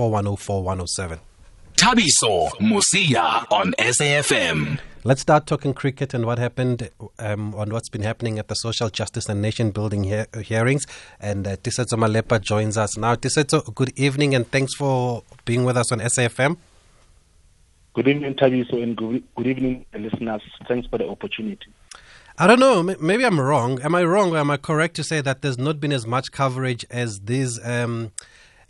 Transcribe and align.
4104 0.00 1.18
Thabiso 1.76 2.48
Mosia 2.58 3.44
on 3.50 3.74
SAFM. 3.78 4.78
Let's 5.04 5.20
start 5.20 5.46
talking 5.46 5.74
cricket 5.74 6.14
and 6.14 6.24
what 6.24 6.38
happened 6.38 6.88
um, 7.18 7.54
on 7.54 7.68
what's 7.68 7.90
been 7.90 8.00
happening 8.00 8.38
at 8.38 8.48
the 8.48 8.54
social 8.54 8.88
justice 8.88 9.28
and 9.28 9.42
nation 9.42 9.72
building 9.72 10.04
he- 10.04 10.42
hearings. 10.42 10.86
And 11.20 11.46
uh, 11.46 11.56
Tisetso 11.56 11.98
Malepa 11.98 12.40
joins 12.40 12.78
us 12.78 12.96
now. 12.96 13.14
Tisetso, 13.14 13.74
good 13.74 13.92
evening 13.98 14.34
and 14.34 14.50
thanks 14.50 14.74
for 14.74 15.22
being 15.44 15.64
with 15.64 15.76
us 15.76 15.92
on 15.92 15.98
SAFM. 16.00 16.56
Good 17.92 18.08
evening, 18.08 18.34
Thabiso, 18.36 18.82
and 18.82 18.96
good, 18.96 19.22
good 19.36 19.48
evening, 19.48 19.84
listeners. 19.92 20.40
Thanks 20.66 20.88
for 20.88 20.96
the 20.96 21.06
opportunity. 21.06 21.66
I 22.38 22.46
don't 22.46 22.58
know. 22.58 22.82
Maybe 22.82 23.26
I'm 23.26 23.38
wrong. 23.38 23.82
Am 23.82 23.94
I 23.94 24.02
wrong 24.04 24.34
or 24.34 24.38
am 24.38 24.50
I 24.50 24.56
correct 24.56 24.96
to 24.96 25.04
say 25.04 25.20
that 25.20 25.42
there's 25.42 25.58
not 25.58 25.78
been 25.78 25.92
as 25.92 26.06
much 26.06 26.32
coverage 26.32 26.86
as 26.90 27.20
these 27.20 27.62
um, 27.66 28.12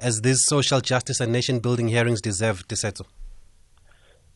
as 0.00 0.22
these 0.22 0.44
social 0.46 0.80
justice 0.80 1.20
and 1.20 1.32
nation 1.32 1.58
building 1.58 1.88
hearings 1.88 2.20
deserve, 2.20 2.66
Tisetso? 2.68 3.04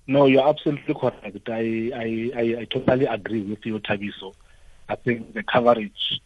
No, 0.06 0.26
you're 0.26 0.46
absolutely 0.46 0.94
correct. 0.94 1.48
I, 1.48 1.90
I, 1.94 2.30
I, 2.36 2.60
I 2.60 2.64
totally 2.70 3.06
agree 3.06 3.42
with 3.42 3.64
you, 3.64 3.78
Thabiso. 3.78 4.34
I 4.88 4.96
think 4.96 5.32
the 5.32 5.42
coverage 5.42 6.20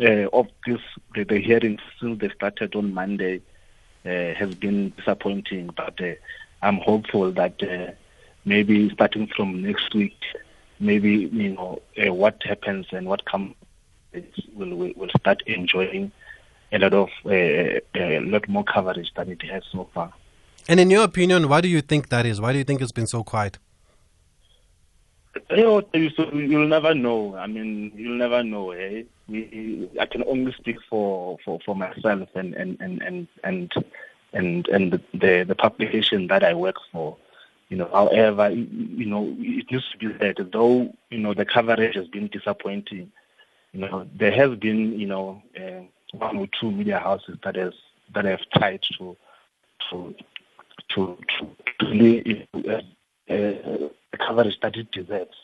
uh, 0.00 0.28
of 0.32 0.48
this, 0.66 0.80
the, 1.14 1.24
the 1.24 1.38
hearings 1.38 1.80
since 2.00 2.20
they 2.20 2.28
started 2.30 2.74
on 2.74 2.92
Monday, 2.92 3.42
uh, 4.04 4.34
has 4.34 4.54
been 4.54 4.90
disappointing. 4.90 5.70
But 5.76 6.00
uh, 6.00 6.14
I'm 6.62 6.78
hopeful 6.78 7.30
that 7.32 7.62
uh, 7.62 7.92
maybe 8.44 8.90
starting 8.90 9.28
from 9.28 9.62
next 9.62 9.94
week, 9.94 10.18
maybe 10.80 11.30
you 11.32 11.54
know 11.54 11.82
uh, 12.04 12.12
what 12.12 12.42
happens 12.42 12.86
and 12.90 13.06
what 13.06 13.24
comes, 13.24 13.54
will 14.54 14.92
will 14.96 15.10
start 15.18 15.42
enjoying 15.46 16.10
a 16.72 16.78
lot 16.78 16.94
of 16.94 17.08
uh, 17.24 17.30
a 17.94 18.20
lot 18.20 18.48
more 18.48 18.64
coverage 18.64 19.12
than 19.14 19.30
it 19.30 19.42
has 19.42 19.62
so 19.72 19.88
far. 19.94 20.12
And 20.68 20.80
in 20.80 20.90
your 20.90 21.04
opinion, 21.04 21.48
why 21.48 21.60
do 21.60 21.68
you 21.68 21.80
think 21.80 22.08
that 22.08 22.26
is? 22.26 22.40
Why 22.40 22.52
do 22.52 22.58
you 22.58 22.64
think 22.64 22.80
it's 22.80 22.92
been 22.92 23.06
so 23.06 23.22
quiet? 23.22 23.58
You 25.50 25.56
know, 25.56 25.82
you'll 25.92 26.66
never 26.66 26.94
know. 26.94 27.36
I 27.36 27.46
mean, 27.46 27.92
you'll 27.94 28.16
never 28.16 28.42
know. 28.42 28.70
Eh? 28.70 29.02
We, 29.28 29.88
I 30.00 30.06
can 30.06 30.24
only 30.24 30.52
speak 30.52 30.78
for, 30.88 31.38
for, 31.44 31.60
for 31.64 31.76
myself 31.76 32.28
and 32.34 32.54
and 32.54 32.78
and 32.80 33.02
and 33.02 33.28
and 33.44 33.72
and, 34.32 34.68
and 34.68 34.92
the 35.12 35.44
the 35.46 35.54
publication 35.54 36.26
that 36.28 36.42
I 36.42 36.54
work 36.54 36.76
for. 36.90 37.16
You 37.68 37.76
know, 37.76 37.88
however, 37.92 38.50
you 38.50 39.06
know, 39.06 39.34
it 39.38 39.70
needs 39.70 39.90
to 39.90 39.98
be 39.98 40.16
said, 40.18 40.36
though, 40.52 40.94
you 41.10 41.18
know, 41.18 41.34
the 41.34 41.44
coverage 41.44 41.96
has 41.96 42.06
been 42.06 42.28
disappointing. 42.28 43.10
You 43.72 43.80
know, 43.80 44.06
there 44.14 44.30
has 44.30 44.56
been, 44.58 44.98
you 44.98 45.06
know, 45.06 45.42
uh, 45.56 45.82
one 46.12 46.36
or 46.38 46.46
two 46.60 46.70
media 46.70 46.98
houses 46.98 47.36
that 47.44 47.56
has 47.56 47.74
that 48.14 48.24
have 48.24 48.40
tried 48.54 48.80
to 48.98 49.16
to 49.90 50.14
to 50.94 51.18
to, 51.38 51.48
to 51.80 51.90
really 51.90 52.48
uh, 52.54 53.32
uh, 53.32 53.88
coverage 54.26 54.58
that 54.62 54.76
it 54.76 54.90
deserves. 54.92 55.36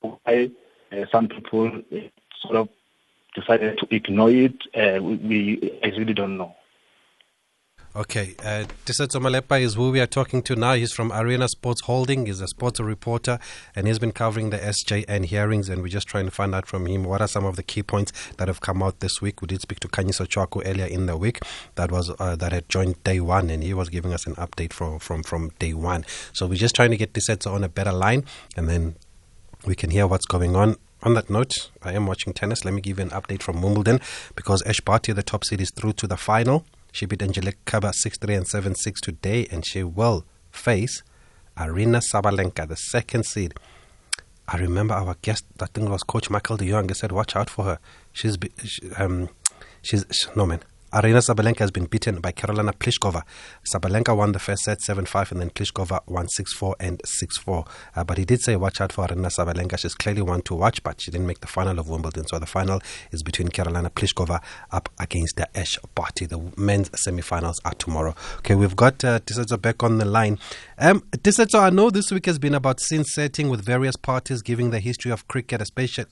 Why 0.00 0.50
uh, 0.92 1.04
some 1.10 1.28
people 1.28 1.66
uh, 1.68 1.96
sort 2.42 2.56
of 2.56 2.68
decided 3.34 3.78
to 3.78 3.94
ignore 3.94 4.30
it, 4.30 4.54
uh, 4.74 5.02
we, 5.02 5.16
we 5.16 5.80
I 5.82 5.88
really 5.88 6.14
don't 6.14 6.36
know. 6.36 6.54
Okay, 7.98 8.36
uh, 8.44 8.64
Malepa 8.86 9.60
is 9.60 9.74
who 9.74 9.90
we 9.90 9.98
are 9.98 10.06
talking 10.06 10.40
to 10.42 10.54
now. 10.54 10.74
He's 10.74 10.92
from 10.92 11.10
Arena 11.12 11.48
Sports 11.48 11.80
Holding. 11.80 12.26
He's 12.26 12.40
a 12.40 12.46
sports 12.46 12.78
reporter 12.78 13.40
and 13.74 13.88
he's 13.88 13.98
been 13.98 14.12
covering 14.12 14.50
the 14.50 14.58
SJN 14.58 15.24
hearings. 15.24 15.68
And 15.68 15.82
we're 15.82 15.88
just 15.88 16.06
trying 16.06 16.26
to 16.26 16.30
find 16.30 16.54
out 16.54 16.66
from 16.66 16.86
him 16.86 17.02
what 17.02 17.20
are 17.20 17.26
some 17.26 17.44
of 17.44 17.56
the 17.56 17.64
key 17.64 17.82
points 17.82 18.12
that 18.36 18.46
have 18.46 18.60
come 18.60 18.84
out 18.84 19.00
this 19.00 19.20
week. 19.20 19.42
We 19.42 19.48
did 19.48 19.62
speak 19.62 19.80
to 19.80 19.88
Khanyiso 19.88 20.28
Tshwaku 20.28 20.62
earlier 20.64 20.86
in 20.86 21.06
the 21.06 21.16
week 21.16 21.40
that 21.74 21.90
was 21.90 22.12
uh, 22.20 22.36
that 22.36 22.52
had 22.52 22.68
joined 22.68 23.02
day 23.02 23.18
one, 23.18 23.50
and 23.50 23.64
he 23.64 23.74
was 23.74 23.88
giving 23.88 24.14
us 24.14 24.28
an 24.28 24.36
update 24.36 24.72
from 24.72 25.00
from 25.00 25.24
from 25.24 25.50
day 25.58 25.74
one. 25.74 26.04
So 26.32 26.46
we're 26.46 26.54
just 26.54 26.76
trying 26.76 26.92
to 26.92 26.96
get 26.96 27.14
Tisetso 27.14 27.52
on 27.52 27.64
a 27.64 27.68
better 27.68 27.92
line, 27.92 28.24
and 28.56 28.68
then 28.68 28.94
we 29.66 29.74
can 29.74 29.90
hear 29.90 30.06
what's 30.06 30.26
going 30.26 30.54
on 30.54 30.76
on 31.02 31.14
that 31.14 31.30
note, 31.30 31.70
I 31.82 31.92
am 31.92 32.06
watching 32.06 32.32
tennis. 32.32 32.64
Let 32.64 32.74
me 32.74 32.80
give 32.80 32.98
you 32.98 33.04
an 33.04 33.10
update 33.10 33.40
from 33.40 33.62
Wimbledon 33.62 34.00
because 34.34 34.62
Ash 34.62 34.80
Barty, 34.80 35.12
the 35.12 35.22
top 35.22 35.44
seed, 35.44 35.60
is 35.60 35.70
through 35.70 35.92
to 35.94 36.06
the 36.08 36.16
final. 36.16 36.64
She 36.92 37.06
beat 37.06 37.22
Angelique 37.22 37.64
Kerber 37.64 37.92
6 37.92 38.18
3 38.18 38.34
and 38.34 38.46
7 38.48 38.74
6 38.74 39.00
today, 39.00 39.46
and 39.50 39.64
she 39.64 39.82
will 39.82 40.24
face 40.50 41.02
Aryna 41.56 42.00
Sabalenka, 42.00 42.68
the 42.68 42.76
second 42.76 43.24
seed. 43.26 43.54
I 44.46 44.56
remember 44.56 44.94
our 44.94 45.14
guest, 45.20 45.44
I 45.60 45.66
think 45.66 45.88
it 45.88 45.90
was 45.90 46.02
Coach 46.02 46.30
Michael 46.30 46.56
de 46.56 46.70
Jong, 46.70 46.88
he 46.88 46.94
said, 46.94 47.12
Watch 47.12 47.36
out 47.36 47.50
for 47.50 47.64
her. 47.64 47.78
She's, 48.12 48.38
um, 48.96 49.28
she's, 49.82 50.06
no 50.34 50.46
man, 50.46 50.60
Aryna 50.90 51.20
Sabalenka 51.20 51.58
has 51.58 51.70
been 51.70 51.84
beaten 51.84 52.18
by 52.18 52.32
Karolina 52.32 52.72
Pliskova. 52.72 53.22
Sabalenka 53.62 54.16
won 54.16 54.32
the 54.32 54.38
first 54.38 54.64
set 54.64 54.80
7 54.80 55.04
5, 55.04 55.32
and 55.32 55.40
then 55.42 55.50
Pliskova 55.50 56.00
won 56.06 56.28
6 56.28 56.54
4 56.54 56.76
and 56.80 57.02
6 57.04 57.36
4. 57.36 57.64
Uh, 57.94 58.04
but 58.04 58.16
he 58.16 58.24
did 58.24 58.40
say, 58.40 58.56
watch 58.56 58.80
out 58.80 58.92
for 58.94 59.06
Aryna 59.06 59.26
Sabalenka. 59.26 59.78
She's 59.78 59.94
clearly 59.94 60.22
one 60.22 60.40
to 60.42 60.54
watch, 60.54 60.82
but 60.82 60.98
she 60.98 61.10
didn't 61.10 61.26
make 61.26 61.40
the 61.40 61.46
final 61.46 61.78
of 61.78 61.90
Wimbledon. 61.90 62.26
So 62.26 62.38
the 62.38 62.46
final 62.46 62.80
is 63.12 63.22
between 63.22 63.48
Karolina 63.48 63.90
Pliskova 63.90 64.40
up 64.70 64.88
against 64.98 65.36
the 65.36 65.46
Ash 65.58 65.78
Barty. 65.94 66.24
The 66.24 66.40
men's 66.56 66.90
semi 66.98 67.20
finals 67.20 67.60
are 67.66 67.74
tomorrow. 67.74 68.14
Okay, 68.38 68.54
we've 68.54 68.76
got 68.76 69.04
uh, 69.04 69.18
Tisetso 69.18 69.60
back 69.60 69.82
on 69.82 69.98
the 69.98 70.06
line. 70.06 70.38
Um, 70.78 71.02
Tisetso, 71.12 71.60
I 71.60 71.68
know 71.68 71.90
this 71.90 72.10
week 72.10 72.24
has 72.24 72.38
been 72.38 72.54
about 72.54 72.80
scene 72.80 73.04
setting 73.04 73.50
with 73.50 73.62
various 73.62 73.96
parties 73.96 74.40
giving 74.40 74.70
the 74.70 74.80
history 74.80 75.12
of 75.12 75.28
cricket, 75.28 75.60
especially 75.60 76.06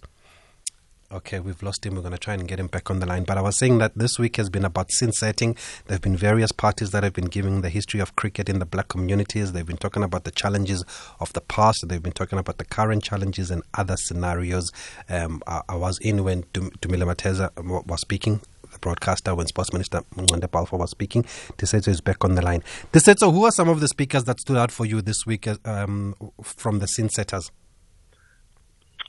Okay, 1.13 1.39
we've 1.39 1.63
lost 1.63 1.87
him. 1.87 1.95
We're 1.95 2.01
going 2.01 2.13
to 2.13 2.19
try 2.19 2.35
and 2.35 2.49
get 2.49 2.59
him 2.59 2.67
back 2.67 2.91
on 2.91 2.99
the 2.99 3.07
line. 3.07 3.23
But 3.23 3.39
I 3.39 3.41
was 3.41 3.57
saying 3.57 3.79
that 3.79 3.93
this 3.95 4.19
week 4.19 4.37
has 4.37 4.51
been 4.51 4.65
about 4.65 4.91
sin 4.91 5.13
setting. 5.13 5.55
There 5.87 5.95
have 5.95 6.01
been 6.01 6.17
various 6.17 6.51
parties 6.51 6.91
that 6.91 7.05
have 7.05 7.13
been 7.13 7.27
giving 7.27 7.61
the 7.61 7.69
history 7.69 8.01
of 8.01 8.17
cricket 8.17 8.49
in 8.49 8.59
the 8.59 8.67
black 8.67 8.89
communities. 8.89 9.53
They've 9.53 9.65
been 9.65 9.77
talking 9.77 10.03
about 10.03 10.25
the 10.25 10.33
challenges 10.33 10.85
of 11.21 11.33
the 11.33 11.43
past. 11.43 11.87
They've 11.87 12.03
been 12.03 12.13
talking 12.13 12.41
about 12.41 12.59
the 12.59 12.65
current 12.65 13.05
challenges 13.05 13.53
and 13.53 13.63
other 13.75 13.97
scenarios. 13.97 14.73
Um, 15.09 15.43
I, 15.47 15.63
I, 15.69 15.77
was 15.77 16.01
in 16.01 16.25
when 16.25 16.43
Dumile 16.53 17.15
Mateza 17.15 17.51
was 17.87 18.01
speaking 18.01 18.41
the 18.73 18.79
broadcaster 18.81 19.33
when 19.33 19.47
Sports 19.47 19.73
Minister 19.73 20.03
Ngconde 20.17 20.51
Balfour 20.51 20.81
was 20.81 20.91
speaking. 20.91 21.23
Tisetso 21.57 21.89
is 21.89 22.01
back 22.01 22.25
on 22.25 22.35
the 22.35 22.43
line. 22.43 22.65
Tisetso, 22.93 23.33
who 23.33 23.45
are 23.45 23.53
some 23.53 23.69
of 23.69 23.79
the 23.79 23.87
speakers 23.87 24.25
that 24.25 24.41
stood 24.41 24.57
out 24.57 24.73
for 24.73 24.85
you 24.85 25.01
this 25.01 25.25
week 25.25 25.49
um, 25.65 26.17
from 26.43 26.81
the 26.81 26.89
sin 26.89 27.09
setters? 27.09 27.53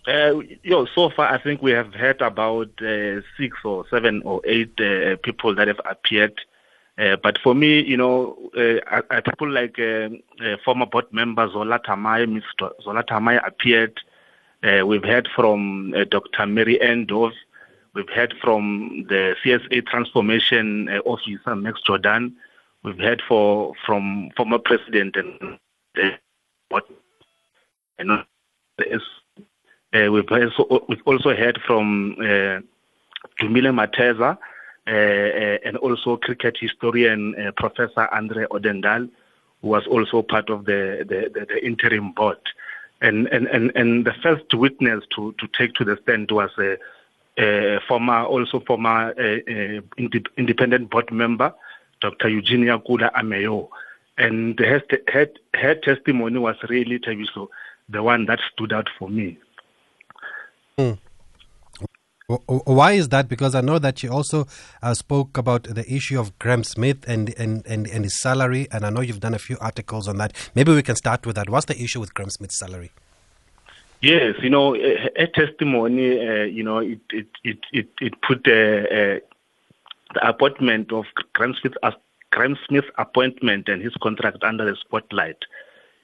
Uh, 0.08 0.40
yo, 0.64 0.86
so 0.86 1.10
far 1.10 1.34
I 1.34 1.38
think 1.38 1.62
we 1.62 1.72
have 1.72 1.94
heard 1.94 2.22
about 2.22 2.70
uh, 2.82 3.20
six 3.38 3.58
or 3.66 3.86
seven 3.90 4.22
or 4.24 4.40
eight 4.46 4.80
uh, 4.80 5.18
people 5.22 5.54
that 5.56 5.68
have 5.68 5.82
appeared. 5.84 6.40
Uh, 6.98 7.18
but 7.22 7.38
for 7.44 7.54
me, 7.54 7.84
you 7.84 7.98
know, 7.98 8.38
uh, 8.58 9.22
people 9.22 9.52
like 9.52 9.78
uh, 9.78 10.08
former 10.64 10.86
board 10.86 11.12
member 11.12 11.50
Zola 11.52 11.80
Thamae, 11.80 12.32
Ms. 12.32 12.44
Zola 12.84 13.04
Thamae 13.04 13.46
appeared. 13.46 14.00
we've 14.64 15.04
heard 15.04 15.28
from 15.36 15.94
Dr. 16.10 16.46
Mary 16.46 16.80
Endov. 16.82 17.34
We've 17.94 18.10
heard 18.10 18.34
from 18.42 19.06
the 19.10 19.36
CSA 19.44 19.88
transformation 19.88 20.88
officer, 21.06 21.54
Max 21.54 21.82
Jordan. 21.82 22.34
We've 22.82 22.98
heard 22.98 23.22
for 23.28 23.74
from 23.86 24.30
former 24.38 24.60
president 24.60 25.18
and 25.18 25.60
and 28.00 28.12
uh, 29.98 30.12
we've, 30.12 30.32
also, 30.32 30.86
we've 30.88 31.02
also 31.06 31.36
heard 31.36 31.60
from 31.66 32.16
uh, 32.20 32.60
Dumile 33.40 33.72
Mateza 33.74 34.38
uh, 34.88 34.90
uh, 34.90 35.58
and 35.66 35.78
also 35.78 36.18
cricket 36.18 36.58
historian 36.60 37.36
uh, 37.36 37.52
Professor 37.52 38.08
Andre 38.14 38.46
Odendaal, 38.46 39.10
who 39.62 39.68
was 39.68 39.86
also 39.88 40.22
part 40.22 40.50
of 40.50 40.66
the, 40.66 41.06
the, 41.08 41.46
the, 41.48 41.66
interim 41.66 42.12
board. 42.12 42.38
And, 43.02 43.28
and, 43.28 43.48
and, 43.48 43.72
and 43.76 44.06
the 44.06 44.14
first 44.24 44.54
witness 44.54 45.04
to, 45.16 45.36
to 45.40 45.48
take 45.58 45.74
to 45.76 45.86
the 45.86 45.98
stand 46.04 46.32
was 46.32 46.52
a, 46.58 46.78
a 47.38 47.80
former, 47.88 48.24
also 48.24 48.60
former 48.62 49.14
uh, 49.20 49.82
independent 50.38 50.90
board 50.90 51.12
member, 51.12 51.54
Dr. 52.02 52.30
Eugenia 52.30 52.80
Kula 52.80 53.12
Ameyaw. 53.14 53.68
And 54.18 54.58
her, 54.60 54.82
her, 55.10 55.28
her 55.54 55.76
testimony 55.76 56.40
was 56.40 56.56
really, 56.70 57.00
so 57.34 57.50
the 57.90 58.02
one 58.02 58.26
that 58.26 58.40
stood 58.54 58.74
out 58.74 58.90
for 58.98 59.10
me. 59.10 59.38
Mm. 60.80 61.00
Why 62.28 62.92
is 62.92 63.10
that? 63.10 63.30
Because 63.30 63.56
I 63.56 63.62
know 63.62 63.80
that 63.80 64.04
you 64.04 64.12
also 64.12 64.48
uh, 64.84 64.94
spoke 64.94 65.38
about 65.38 65.64
the 65.64 65.92
issue 65.92 66.20
of 66.20 66.38
Graeme 66.40 66.64
Smith 66.64 67.08
and, 67.08 67.34
and, 67.40 67.66
and, 67.66 67.88
and 67.88 68.04
his 68.04 68.20
salary, 68.20 68.68
and 68.72 68.86
I 68.86 68.90
know 68.90 69.02
you've 69.02 69.22
done 69.22 69.34
a 69.34 69.40
few 69.40 69.58
articles 69.60 70.08
on 70.08 70.18
that. 70.18 70.34
Maybe 70.54 70.74
we 70.74 70.84
can 70.84 70.96
start 70.96 71.26
with 71.26 71.38
that. 71.38 71.50
What's 71.50 71.66
the 71.66 71.82
issue 71.82 72.00
with 72.00 72.14
Graeme 72.14 72.30
Smith's 72.30 72.60
salary? 72.60 72.92
Yes, 74.02 74.36
you 74.42 74.50
know, 74.50 74.76
a, 74.76 75.10
a 75.16 75.28
testimony, 75.28 76.20
uh, 76.20 76.44
you 76.44 76.64
know, 76.64 76.78
it 76.80 77.00
it 77.12 77.28
it 77.44 77.60
it, 77.72 77.90
it 78.00 78.22
put 78.22 78.46
uh, 78.48 78.52
uh, 78.52 79.20
the 80.14 80.28
appointment 80.28 80.92
of 80.92 81.06
Graeme 81.34 81.56
Smith, 81.60 81.74
Graeme 82.32 82.58
Smith's 82.68 82.90
appointment 82.98 83.70
and 83.70 83.82
his 83.82 83.96
contract 84.04 84.44
under 84.44 84.66
the 84.66 84.76
spotlight 84.76 85.38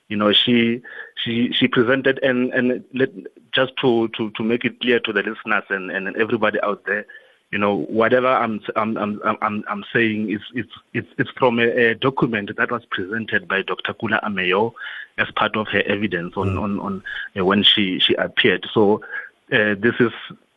you 0.09 0.17
know, 0.17 0.33
she 0.33 0.81
she 1.23 1.51
she 1.53 1.67
presented 1.67 2.19
and 2.23 2.53
and 2.53 2.83
let, 2.93 3.09
just 3.53 3.73
to, 3.81 4.09
to 4.09 4.31
to 4.31 4.43
make 4.43 4.65
it 4.65 4.79
clear 4.79 4.99
to 4.99 5.13
the 5.13 5.23
listeners 5.23 5.63
and 5.69 5.91
and 5.91 6.15
everybody 6.17 6.59
out 6.61 6.83
there, 6.85 7.05
you 7.51 7.57
know, 7.57 7.83
whatever 7.83 8.27
I'm 8.27 8.59
I'm 8.75 8.97
I'm 8.97 9.21
I'm, 9.41 9.63
I'm 9.67 9.83
saying 9.93 10.31
is 10.31 10.41
it's 10.53 10.73
it's 10.93 11.07
it's 11.17 11.29
from 11.37 11.59
a, 11.59 11.67
a, 11.67 11.95
document 11.95 12.55
that 12.57 12.71
was 12.71 12.83
presented 12.89 13.47
by 13.47 13.61
Dr. 13.61 13.93
Kula 13.93 14.23
Ameyaw 14.23 14.73
as 15.17 15.29
part 15.35 15.55
of 15.55 15.67
her 15.67 15.83
evidence 15.85 16.33
on 16.35 16.55
mm. 16.55 16.61
on 16.61 16.79
on 16.79 17.03
uh, 17.37 17.45
when 17.45 17.63
she 17.63 17.99
she 17.99 18.15
appeared. 18.15 18.67
So 18.73 19.01
uh, 19.51 19.75
this 19.77 19.95
is 19.99 20.11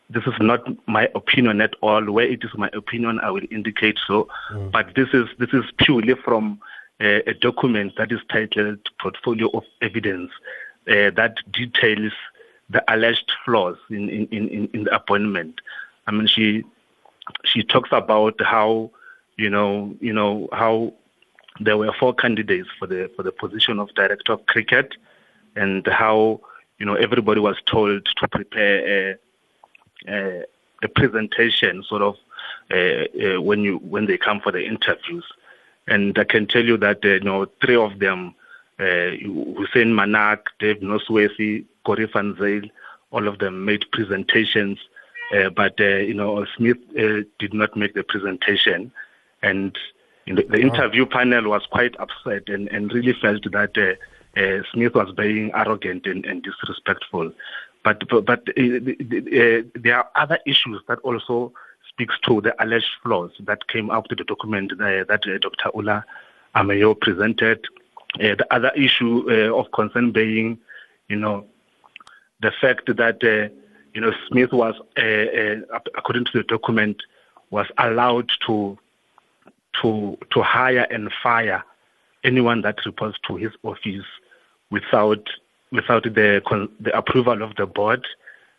this 0.09 0.25
is 0.27 0.35
not 0.41 0.67
my 0.89 1.09
opinion 1.15 1.61
at 1.61 1.75
all. 1.83 2.05
Where 2.11 2.27
it 2.27 2.43
is 2.45 2.51
my 2.57 2.71
opinion, 2.73 3.21
I 3.21 3.31
will 3.31 3.47
indicate 3.51 3.99
so. 4.07 4.29
Mm. 4.51 4.71
But 4.71 4.95
this 4.95 5.09
is 5.13 5.29
this 5.39 5.51
is 5.53 5.65
purely 5.79 6.15
from 6.15 6.61
a 7.01 7.35
document 7.35 7.93
that 7.99 8.11
is 8.11 8.21
titled 8.31 8.79
Portfolio 8.99 9.49
of 9.51 9.65
Evidence 9.83 10.31
uh, 10.89 11.11
that 11.11 11.37
details 11.53 12.13
the 12.71 12.83
alleged 12.93 13.31
flaws 13.45 13.77
in, 13.91 14.09
in, 14.09 14.27
in, 14.29 14.71
in 14.73 14.85
the 14.85 14.95
appointment. 14.95 15.61
I 16.07 16.13
mean, 16.13 16.27
she 16.27 16.65
she 17.45 17.63
talks 17.63 17.91
about 17.93 18.41
how 18.41 18.91
you 19.37 19.51
know 19.51 19.95
you 20.01 20.13
know 20.13 20.49
how 20.53 20.93
there 21.61 21.77
were 21.77 21.93
four 21.93 22.15
candidates 22.15 22.69
for 22.79 22.87
the 22.87 23.11
for 23.17 23.23
the 23.23 23.33
position 23.33 23.79
of 23.79 23.93
director 23.95 24.33
of 24.33 24.47
cricket, 24.47 24.95
and 25.55 25.87
how 25.87 26.41
you 26.79 26.87
know 26.87 26.95
everybody 26.95 27.41
was 27.41 27.57
told 27.67 28.07
to 28.21 28.29
prepare 28.29 29.11
a 29.11 29.17
a, 30.09 30.45
a 30.83 30.89
presentation, 30.89 31.83
sort 31.83 32.03
of 32.03 32.17
uh, 32.71 33.05
uh, 33.37 33.41
when 33.41 33.61
you 33.61 33.79
when 33.79 34.07
they 34.07 34.19
come 34.19 34.41
for 34.41 34.53
the 34.53 34.65
interviews. 34.65 35.25
And 35.89 36.19
I 36.19 36.25
can 36.25 36.47
tell 36.47 36.65
you 36.65 36.77
that 36.79 37.05
uh, 37.05 37.09
you 37.09 37.21
know 37.21 37.47
three 37.65 37.77
of 37.77 37.99
them, 37.99 38.35
uh, 38.79 39.11
Hussein 39.57 39.93
Manack, 39.93 40.41
Dave 40.59 40.81
Nosworthy, 40.81 41.65
Corrie 41.85 42.11
Van 42.13 42.35
Zyl, 42.37 42.69
all 43.11 43.29
of 43.29 43.39
them 43.39 43.65
made 43.65 43.85
presentations 43.93 44.79
uh, 45.33 45.51
but 45.51 45.81
uh, 45.81 45.85
you 45.85 46.15
know 46.15 46.47
Smith 46.57 46.79
uh, 46.99 47.23
did 47.39 47.53
not 47.53 47.77
make 47.77 47.95
the 47.95 48.05
presentation, 48.05 48.93
and 49.43 49.77
the, 50.27 50.45
the, 50.45 50.61
interview 50.61 51.03
oh. 51.03 51.07
panel 51.07 51.51
was 51.51 51.67
quite 51.71 51.99
upset 51.99 52.49
and, 52.49 52.69
and 52.69 52.93
really 52.93 53.13
felt 53.13 53.43
that 53.51 53.97
Smith 54.73 54.95
was 54.95 55.13
being 55.17 55.51
arrogant 55.55 56.07
and, 56.07 56.25
and 56.27 56.45
disrespectful. 56.45 57.33
But 57.83 58.09
but, 58.09 58.25
but 58.25 58.47
there 58.55 59.97
are 59.97 60.09
other 60.15 60.39
issues 60.47 60.81
that 60.87 61.01
also 61.01 61.53
speaks 61.97 62.15
to 62.27 62.43
the 62.43 62.55
alleged 62.63 62.93
flaws 63.03 63.31
that 63.41 63.67
came 63.69 63.91
out 63.91 64.11
of 64.13 64.19
the 64.19 64.25
document 64.25 64.77
that 64.79 65.23
Dr. 65.41 65.71
Kula 65.71 66.05
Ameyaw 66.55 67.01
presented. 67.01 67.65
Uh, 68.17 68.35
the 68.35 68.47
other 68.51 68.71
issue 68.77 69.25
uh, 69.31 69.59
of 69.59 69.71
concern 69.73 70.13
being, 70.13 70.59
you 71.09 71.17
know, 71.17 71.47
the 72.41 72.53
fact 72.61 72.95
that 72.97 73.25
uh, 73.25 73.49
you 73.95 74.03
know, 74.03 74.13
Smith 74.29 74.53
was, 74.53 74.75
uh, 74.99 75.01
uh, 75.01 75.79
according 75.97 76.27
to 76.27 76.33
the 76.35 76.43
document, 76.43 77.03
was 77.49 77.67
allowed 77.79 78.31
to 78.47 78.79
to 79.81 80.19
to 80.31 80.43
hire 80.43 80.87
and 80.91 81.11
fire 81.23 81.65
anyone 82.23 82.61
that 82.61 82.85
reports 82.85 83.19
to 83.27 83.37
his 83.37 83.53
office 83.63 84.05
without 84.71 85.27
without 85.73 86.03
the 86.03 86.69
the 86.79 86.97
approval 86.97 87.43
of 87.43 87.57
the 87.57 87.67
board, 87.67 88.07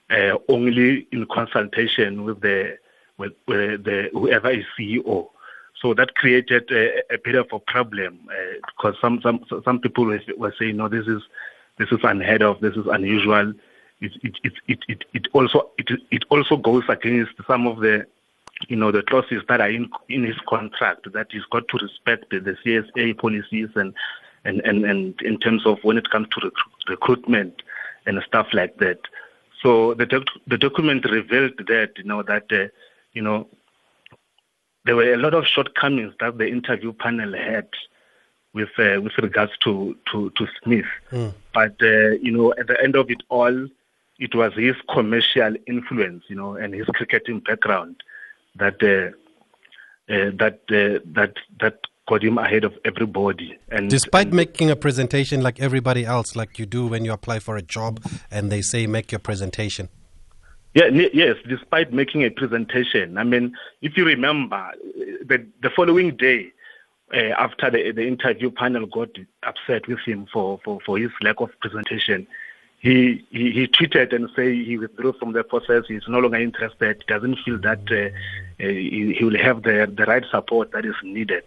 uh, 0.09 0.37
only 0.49 1.07
in 1.11 1.27
consultation 1.27 2.23
with 2.23 2.41
the 2.41 2.77
with, 3.17 3.33
the 3.47 4.09
whoever 4.13 4.51
is 4.51 4.65
CEO. 4.77 5.29
So 5.81 5.93
that 5.93 6.15
created 6.15 6.71
a, 6.71 7.13
a 7.13 7.17
bit 7.23 7.35
of 7.35 7.47
a 7.51 7.59
problem 7.59 8.27
uh, 8.31 8.59
because 8.65 8.95
some 8.99 9.21
some 9.21 9.45
some 9.63 9.79
people 9.79 10.05
were, 10.05 10.53
saying, 10.59 10.77
no, 10.77 10.87
this 10.87 11.07
is 11.07 11.21
this 11.77 11.91
is 11.91 11.99
unheard 12.03 12.41
of, 12.41 12.59
this 12.61 12.75
is 12.75 12.87
unusual 12.87 13.53
it 14.01 14.11
it 14.23 14.53
it 14.67 14.79
it, 14.87 15.05
it 15.13 15.27
also 15.33 15.69
it 15.77 15.89
it 16.11 16.23
also 16.29 16.57
goes 16.57 16.83
against 16.89 17.33
some 17.47 17.67
of 17.67 17.79
the 17.79 18.05
you 18.69 18.75
know 18.75 18.91
the 18.91 19.01
clauses 19.03 19.41
that 19.49 19.61
are 19.61 19.69
in 19.69 19.89
in 20.09 20.23
his 20.23 20.37
contract 20.47 21.11
that 21.13 21.27
he's 21.31 21.45
got 21.51 21.67
to 21.69 21.77
respect 21.77 22.29
the, 22.29 22.57
CSA 22.65 23.17
policies 23.17 23.69
and 23.75 23.93
and, 24.45 24.61
and 24.61 24.85
and 24.85 25.19
in 25.21 25.39
terms 25.39 25.65
of 25.65 25.79
when 25.83 25.97
it 25.97 26.09
comes 26.09 26.27
to 26.29 26.45
recruit, 26.45 26.89
recruitment 26.89 27.61
and 28.05 28.21
stuff 28.25 28.47
like 28.53 28.77
that. 28.77 28.99
So 29.61 29.95
the 29.95 30.05
doc, 30.05 30.23
the 30.45 30.57
document 30.57 31.05
revealed 31.05 31.57
that 31.67 31.93
you 31.97 32.03
know 32.03 32.21
that 32.23 32.51
uh, 32.51 32.67
you 33.17 33.23
know 33.27 33.39
there 34.85 34.95
were 34.95 35.11
a 35.13 35.17
lot 35.25 35.33
of 35.33 35.45
shortcomings 35.45 36.13
that 36.21 36.37
the 36.37 36.47
interview 36.47 36.93
panel 36.93 37.33
had 37.33 37.67
with 38.53 38.69
uh, 38.79 39.01
with 39.05 39.15
regards 39.27 39.53
to 39.65 39.97
to, 40.09 40.31
to 40.37 40.47
Smith. 40.61 40.91
Mm. 41.11 41.33
But 41.53 41.75
uh, 41.81 42.11
you 42.25 42.31
know 42.35 42.53
at 42.61 42.67
the 42.67 42.77
end 42.85 42.95
of 42.95 43.09
it 43.15 43.21
all, 43.29 43.57
it 44.19 44.33
was 44.33 44.53
his 44.53 44.75
commercial 44.93 45.53
influence, 45.67 46.23
you 46.27 46.35
know, 46.35 46.55
and 46.55 46.73
his 46.73 46.87
cricketing 46.97 47.39
background 47.39 47.95
that 48.55 48.77
uh, 48.93 49.09
uh, 50.13 50.31
that 50.41 50.59
uh, 50.69 50.99
that 51.17 51.33
that 51.59 51.77
got 52.07 52.23
him 52.23 52.37
ahead 52.37 52.63
of 52.63 52.73
everybody. 52.85 53.57
And 53.69 53.89
despite 53.89 54.27
and 54.27 54.35
making 54.35 54.69
a 54.71 54.75
presentation 54.75 55.41
like 55.41 55.59
everybody 55.59 56.05
else, 56.05 56.35
like 56.35 56.57
you 56.59 56.65
do 56.65 56.87
when 56.87 57.03
you 57.03 57.11
apply 57.11 57.39
for 57.39 57.57
a 57.57 57.61
job, 57.61 57.93
and 58.31 58.51
they 58.51 58.61
say 58.61 58.87
make 58.87 59.11
your 59.11 59.19
presentation. 59.19 59.89
Yeah, 60.77 61.07
yes, 61.11 61.37
despite 61.47 61.91
making 61.91 62.23
a 62.23 62.29
presentation. 62.29 63.17
I 63.17 63.23
mean, 63.23 63.57
if 63.81 63.97
you 63.97 64.05
remember, 64.05 64.71
the 65.25 65.43
the 65.61 65.71
following 65.75 66.15
day. 66.15 66.51
Uh, 67.13 67.31
after 67.39 67.71
the, 67.71 67.93
the 67.93 68.05
interview 68.05 68.51
panel 68.51 68.85
got 68.85 69.07
upset 69.43 69.87
with 69.87 69.99
him 69.99 70.27
for, 70.33 70.59
for, 70.65 70.81
for 70.85 70.97
his 70.97 71.09
lack 71.21 71.39
of 71.39 71.49
presentation, 71.61 72.27
he, 72.79 73.25
he, 73.29 73.51
he 73.51 73.65
tweeted 73.65 74.13
and 74.13 74.29
say 74.35 74.61
he 74.61 74.77
withdrew 74.77 75.13
from 75.13 75.31
the 75.31 75.45
process. 75.45 75.83
He's 75.87 76.01
no 76.09 76.19
longer 76.19 76.37
interested. 76.37 77.01
Doesn't 77.07 77.39
feel 77.45 77.59
that 77.59 77.79
uh, 77.89 78.09
uh, 78.61 78.67
he, 78.67 79.15
he, 79.17 79.23
will 79.23 79.37
have 79.37 79.63
the 79.63 79.89
the 79.95 80.03
right 80.03 80.25
support 80.29 80.73
that 80.73 80.85
is 80.85 80.95
needed. 81.01 81.45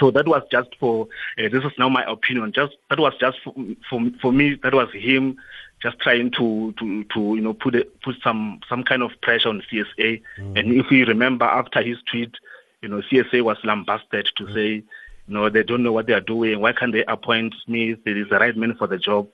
So 0.00 0.10
that 0.10 0.26
was 0.26 0.42
just 0.50 0.70
for. 0.80 1.06
Uh, 1.38 1.48
this 1.50 1.62
is 1.62 1.72
now 1.78 1.88
my 1.88 2.02
opinion. 2.10 2.50
Just 2.52 2.72
that 2.88 2.98
was 2.98 3.14
just 3.20 3.38
for, 3.44 3.54
for 3.88 4.10
for 4.20 4.32
me. 4.32 4.56
That 4.56 4.74
was 4.74 4.88
him 4.92 5.36
just 5.82 5.98
trying 6.00 6.30
to 6.32 6.72
to 6.78 7.04
to 7.04 7.34
you 7.34 7.40
know 7.40 7.54
put 7.54 7.74
a, 7.74 7.84
put 8.02 8.16
some 8.22 8.60
some 8.68 8.82
kind 8.84 9.02
of 9.02 9.12
pressure 9.22 9.48
on 9.48 9.62
CSA. 9.70 10.22
Mm. 10.38 10.58
And 10.58 10.72
if 10.72 10.90
you 10.90 11.04
remember, 11.06 11.44
after 11.44 11.82
his 11.82 11.98
tweet, 12.10 12.34
you 12.82 12.88
know 12.88 13.02
CSA 13.10 13.42
was 13.42 13.58
lambasted 13.64 14.28
to 14.36 14.44
mm. 14.44 14.54
say, 14.54 14.84
you 15.30 15.34
know, 15.34 15.48
they 15.48 15.62
don't 15.62 15.84
know 15.84 15.92
what 15.92 16.06
they 16.06 16.12
are 16.12 16.20
doing. 16.20 16.60
Why 16.60 16.72
can't 16.72 16.92
they 16.92 17.04
appoint 17.04 17.54
Smith? 17.64 18.00
He 18.04 18.10
is 18.10 18.28
the 18.28 18.38
right 18.40 18.56
man 18.56 18.74
for 18.74 18.88
the 18.88 18.98
job. 18.98 19.28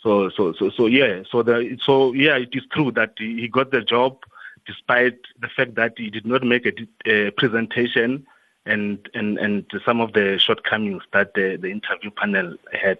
So, 0.00 0.30
so, 0.30 0.52
so, 0.52 0.70
so 0.70 0.86
yeah. 0.86 1.22
So 1.28 1.42
the, 1.42 1.76
so 1.84 2.12
yeah, 2.12 2.36
it 2.36 2.50
is 2.52 2.62
true 2.70 2.92
that 2.92 3.14
he 3.16 3.48
got 3.48 3.72
the 3.72 3.82
job 3.82 4.18
despite 4.64 5.18
the 5.40 5.48
fact 5.48 5.74
that 5.74 5.94
he 5.96 6.08
did 6.08 6.24
not 6.24 6.44
make 6.44 6.66
a, 6.66 7.10
a 7.10 7.30
presentation 7.32 8.24
and, 8.64 9.08
and, 9.12 9.36
and 9.38 9.66
some 9.84 10.00
of 10.00 10.12
the 10.12 10.38
shortcomings 10.38 11.02
that 11.12 11.34
the, 11.34 11.56
the 11.60 11.68
interview 11.68 12.10
panel 12.10 12.56
had. 12.72 12.98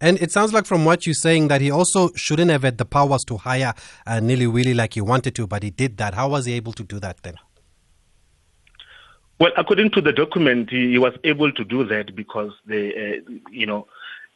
And 0.00 0.20
it 0.22 0.30
sounds 0.30 0.52
like 0.52 0.66
from 0.66 0.84
what 0.84 1.06
you're 1.06 1.14
saying 1.14 1.48
that 1.48 1.60
he 1.60 1.70
also 1.70 2.10
shouldn't 2.14 2.50
have 2.50 2.62
had 2.62 2.78
the 2.78 2.84
powers 2.84 3.24
to 3.24 3.36
hire 3.36 3.74
uh, 4.06 4.20
Nilly 4.20 4.46
Willy 4.46 4.74
like 4.74 4.94
he 4.94 5.00
wanted 5.00 5.34
to, 5.36 5.46
but 5.46 5.62
he 5.62 5.70
did 5.70 5.96
that. 5.96 6.14
How 6.14 6.28
was 6.28 6.46
he 6.46 6.52
able 6.54 6.72
to 6.74 6.84
do 6.84 7.00
that 7.00 7.22
then? 7.22 7.34
Well, 9.40 9.52
according 9.56 9.90
to 9.90 10.00
the 10.00 10.12
document, 10.12 10.70
he, 10.70 10.90
he 10.90 10.98
was 10.98 11.14
able 11.24 11.52
to 11.52 11.64
do 11.64 11.84
that 11.84 12.14
because 12.14 12.52
the, 12.66 12.92
uh, 12.94 13.32
you 13.50 13.66
know, 13.66 13.86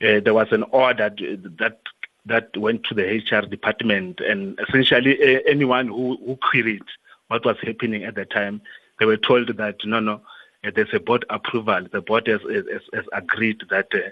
uh, 0.02 0.20
there 0.20 0.34
was 0.34 0.48
an 0.50 0.64
order 0.64 1.10
that 1.58 1.78
that 2.24 2.56
went 2.56 2.84
to 2.84 2.94
the 2.94 3.02
HR 3.02 3.44
department, 3.46 4.20
and 4.20 4.56
essentially 4.68 5.18
uh, 5.20 5.40
anyone 5.48 5.88
who, 5.88 6.16
who 6.24 6.36
queried 6.36 6.82
what 7.26 7.44
was 7.44 7.56
happening 7.62 8.04
at 8.04 8.14
the 8.14 8.24
time, 8.24 8.62
they 9.00 9.06
were 9.06 9.16
told 9.16 9.48
that 9.56 9.76
no, 9.84 9.98
no, 9.98 10.20
uh, 10.64 10.70
there's 10.72 10.92
a 10.92 11.00
board 11.00 11.24
approval. 11.30 11.84
The 11.90 12.00
board 12.00 12.28
has, 12.28 12.40
has, 12.42 12.82
has 12.94 13.04
agreed 13.12 13.62
that 13.70 13.88
uh, 13.92 14.10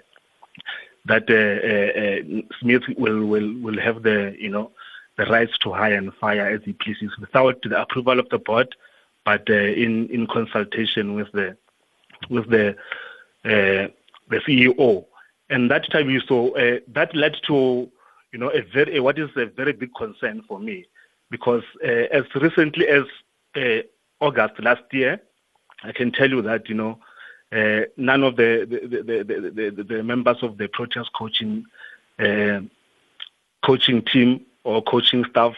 that 1.05 1.29
uh, 1.29 1.99
uh, 1.99 2.41
Smith 2.59 2.83
will, 2.97 3.25
will 3.25 3.53
will 3.59 3.79
have 3.79 4.03
the 4.03 4.35
you 4.39 4.49
know 4.49 4.71
the 5.17 5.25
rights 5.25 5.57
to 5.59 5.71
hire 5.71 5.95
and 5.95 6.13
fire 6.15 6.47
as 6.47 6.61
he 6.63 6.73
pleases 6.73 7.11
without 7.19 7.61
the 7.63 7.81
approval 7.81 8.19
of 8.19 8.29
the 8.29 8.39
board, 8.39 8.75
but 9.25 9.47
in 9.49 10.07
in 10.09 10.27
consultation 10.27 11.15
with 11.15 11.31
the 11.31 11.57
with 12.29 12.49
the 12.49 12.75
the 13.43 14.37
CEO 14.47 15.05
and 15.51 15.69
that 15.69 15.91
time 15.91 16.09
you 16.09 16.21
saw 16.21 16.49
uh, 16.51 16.79
that 16.87 17.13
led 17.15 17.35
to 17.45 17.89
you 18.31 18.39
know 18.39 18.49
a 18.49 18.61
very 18.73 18.99
what 18.99 19.19
is 19.19 19.29
a 19.35 19.45
very 19.45 19.73
big 19.73 19.93
concern 19.95 20.41
for 20.47 20.59
me 20.59 20.85
because 21.29 21.63
uh, 21.83 22.07
as 22.19 22.23
recently 22.35 22.87
as 22.87 23.03
uh, 23.55 23.81
August 24.19 24.53
last 24.59 24.83
year, 24.91 25.21
I 25.83 25.91
can 25.91 26.11
tell 26.11 26.29
you 26.29 26.41
that 26.43 26.69
you 26.69 26.75
know 26.75 26.99
uh, 27.51 27.81
none 27.97 28.23
of 28.23 28.35
the 28.35 28.65
the, 28.69 29.23
the, 29.23 29.71
the, 29.75 29.83
the, 29.83 30.03
members 30.03 30.37
of 30.41 30.57
the 30.57 30.67
Proteas 30.67 31.07
coaching 31.13 31.65
uh, 32.19 32.61
coaching 33.63 34.01
team 34.03 34.45
or 34.63 34.81
coaching 34.83 35.25
staff, 35.29 35.53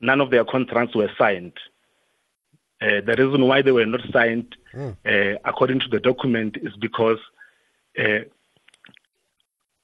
none 0.00 0.20
of 0.20 0.30
their 0.30 0.44
contracts 0.44 0.94
were 0.94 1.10
signed. 1.18 1.52
Uh, 2.80 3.00
the 3.06 3.14
reason 3.16 3.46
why 3.46 3.62
they 3.62 3.72
were 3.72 3.86
not 3.86 4.00
signed, 4.12 4.56
mm. 4.74 5.38
according 5.44 5.78
to 5.78 5.88
the 5.88 6.00
document, 6.00 6.56
is 6.62 6.74
because 6.76 7.18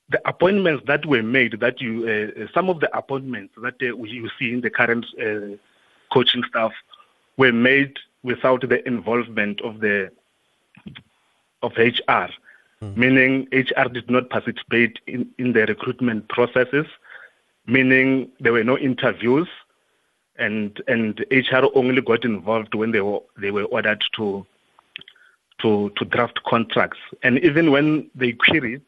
the 0.08 0.20
appointments 0.26 0.84
that 0.86 1.04
were 1.06 1.22
made, 1.22 1.60
that 1.60 1.80
you, 1.80 2.04
uh, 2.06 2.42
uh 2.42 2.46
some 2.54 2.70
of 2.70 2.80
the 2.80 2.96
appointments 2.96 3.54
that 3.62 3.74
uh, 3.82 4.02
you 4.04 4.28
see 4.38 4.52
in 4.52 4.60
the 4.60 4.70
current 4.70 5.04
uh, 5.20 5.56
coaching 6.12 6.42
staff 6.48 6.72
were 7.36 7.52
made 7.52 7.94
without 8.22 8.66
the 8.68 8.86
involvement 8.86 9.60
of 9.60 9.80
the 9.80 10.10
of 11.62 11.72
HR, 11.76 12.30
mm. 12.82 12.96
meaning 12.96 13.48
HR 13.52 13.88
did 13.88 14.10
not 14.10 14.30
participate 14.30 14.98
in, 15.06 15.28
in 15.38 15.52
the 15.52 15.66
recruitment 15.66 16.28
processes, 16.28 16.86
meaning 17.66 18.30
there 18.40 18.52
were 18.52 18.64
no 18.64 18.78
interviews, 18.78 19.48
and 20.36 20.80
and 20.86 21.24
HR 21.30 21.66
only 21.74 22.00
got 22.00 22.24
involved 22.24 22.74
when 22.74 22.92
they 22.92 23.00
were 23.00 23.20
they 23.36 23.50
were 23.50 23.64
ordered 23.64 24.02
to 24.16 24.46
to 25.62 25.90
to 25.96 26.04
draft 26.04 26.40
contracts, 26.44 26.98
and 27.22 27.38
even 27.40 27.70
when 27.70 28.10
they 28.14 28.32
queried, 28.32 28.82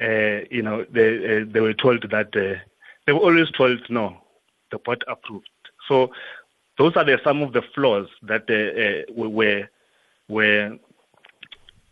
uh, 0.00 0.40
you 0.50 0.62
know, 0.62 0.84
they 0.90 1.42
uh, 1.42 1.44
they 1.48 1.60
were 1.60 1.74
told 1.74 2.02
that 2.10 2.36
uh, 2.36 2.60
they 3.06 3.12
were 3.12 3.20
always 3.20 3.50
told 3.50 3.80
no, 3.88 4.16
the 4.70 4.78
board 4.78 5.04
approved. 5.08 5.48
So 5.88 6.10
those 6.78 6.96
are 6.96 7.04
the, 7.04 7.20
some 7.22 7.42
of 7.42 7.52
the 7.52 7.62
flaws 7.74 8.08
that 8.22 8.44
uh, 8.50 9.12
uh, 9.12 9.28
were 9.28 9.68
were 10.28 10.78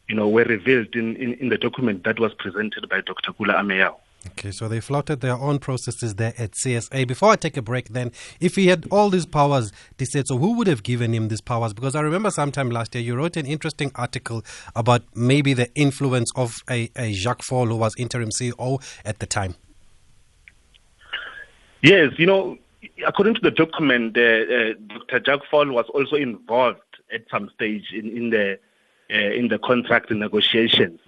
you 0.08 0.14
know 0.14 0.28
were 0.28 0.44
revealed 0.44 0.94
in, 0.94 1.16
in, 1.16 1.34
in, 1.34 1.48
the 1.48 1.58
document 1.58 2.04
that 2.04 2.18
was 2.18 2.32
presented 2.34 2.88
by 2.88 3.00
Dr. 3.00 3.32
Kula 3.32 3.54
Ameyaw. 3.54 3.94
Okay, 4.28 4.52
so 4.52 4.68
they 4.68 4.80
flouted 4.80 5.20
their 5.20 5.36
own 5.36 5.58
processes 5.58 6.14
there 6.14 6.32
at 6.38 6.52
CSA. 6.52 7.08
Before 7.08 7.30
I 7.30 7.36
take 7.36 7.56
a 7.56 7.62
break, 7.62 7.88
then, 7.88 8.12
if 8.40 8.54
he 8.54 8.68
had 8.68 8.86
all 8.90 9.10
these 9.10 9.26
powers, 9.26 9.72
they 9.96 10.04
said, 10.04 10.28
so 10.28 10.38
who 10.38 10.56
would 10.56 10.68
have 10.68 10.84
given 10.84 11.12
him 11.12 11.26
these 11.26 11.40
powers? 11.40 11.72
Because 11.72 11.96
I 11.96 12.02
remember 12.02 12.30
sometime 12.30 12.70
last 12.70 12.94
year 12.94 13.02
you 13.02 13.16
wrote 13.16 13.36
an 13.36 13.46
interesting 13.46 13.90
article 13.96 14.44
about 14.76 15.02
maybe 15.16 15.54
the 15.54 15.74
influence 15.74 16.30
of 16.36 16.62
a, 16.70 16.88
a 16.94 17.12
Jacques 17.12 17.42
Faul, 17.42 17.66
who 17.66 17.76
was 17.76 17.94
interim 17.98 18.30
CEO 18.30 18.80
at 19.04 19.18
the 19.18 19.26
time. 19.26 19.56
Yes, 21.82 22.12
you 22.16 22.26
know, 22.26 22.58
according 23.04 23.34
to 23.34 23.40
the 23.40 23.50
document, 23.50 24.16
uh, 24.16 24.20
uh, 24.20 24.98
Dr. 25.08 25.20
Jacques 25.26 25.46
Faul 25.50 25.66
was 25.72 25.86
also 25.92 26.14
involved 26.14 26.78
at 27.12 27.24
some 27.28 27.50
stage 27.54 27.92
in, 27.92 28.08
in 28.16 28.30
the 28.30 28.58
uh, 29.12 29.16
in 29.16 29.48
the 29.48 29.58
contract 29.58 30.10
negotiations, 30.10 31.00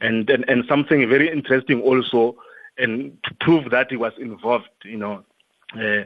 and, 0.00 0.28
and 0.30 0.44
and 0.48 0.64
something 0.66 1.08
very 1.08 1.30
interesting 1.30 1.80
also, 1.80 2.36
and 2.78 3.16
to 3.24 3.34
prove 3.40 3.70
that 3.70 3.90
he 3.90 3.96
was 3.96 4.12
involved, 4.18 4.68
you 4.84 4.96
know, 4.96 5.22
uh, 5.76 6.04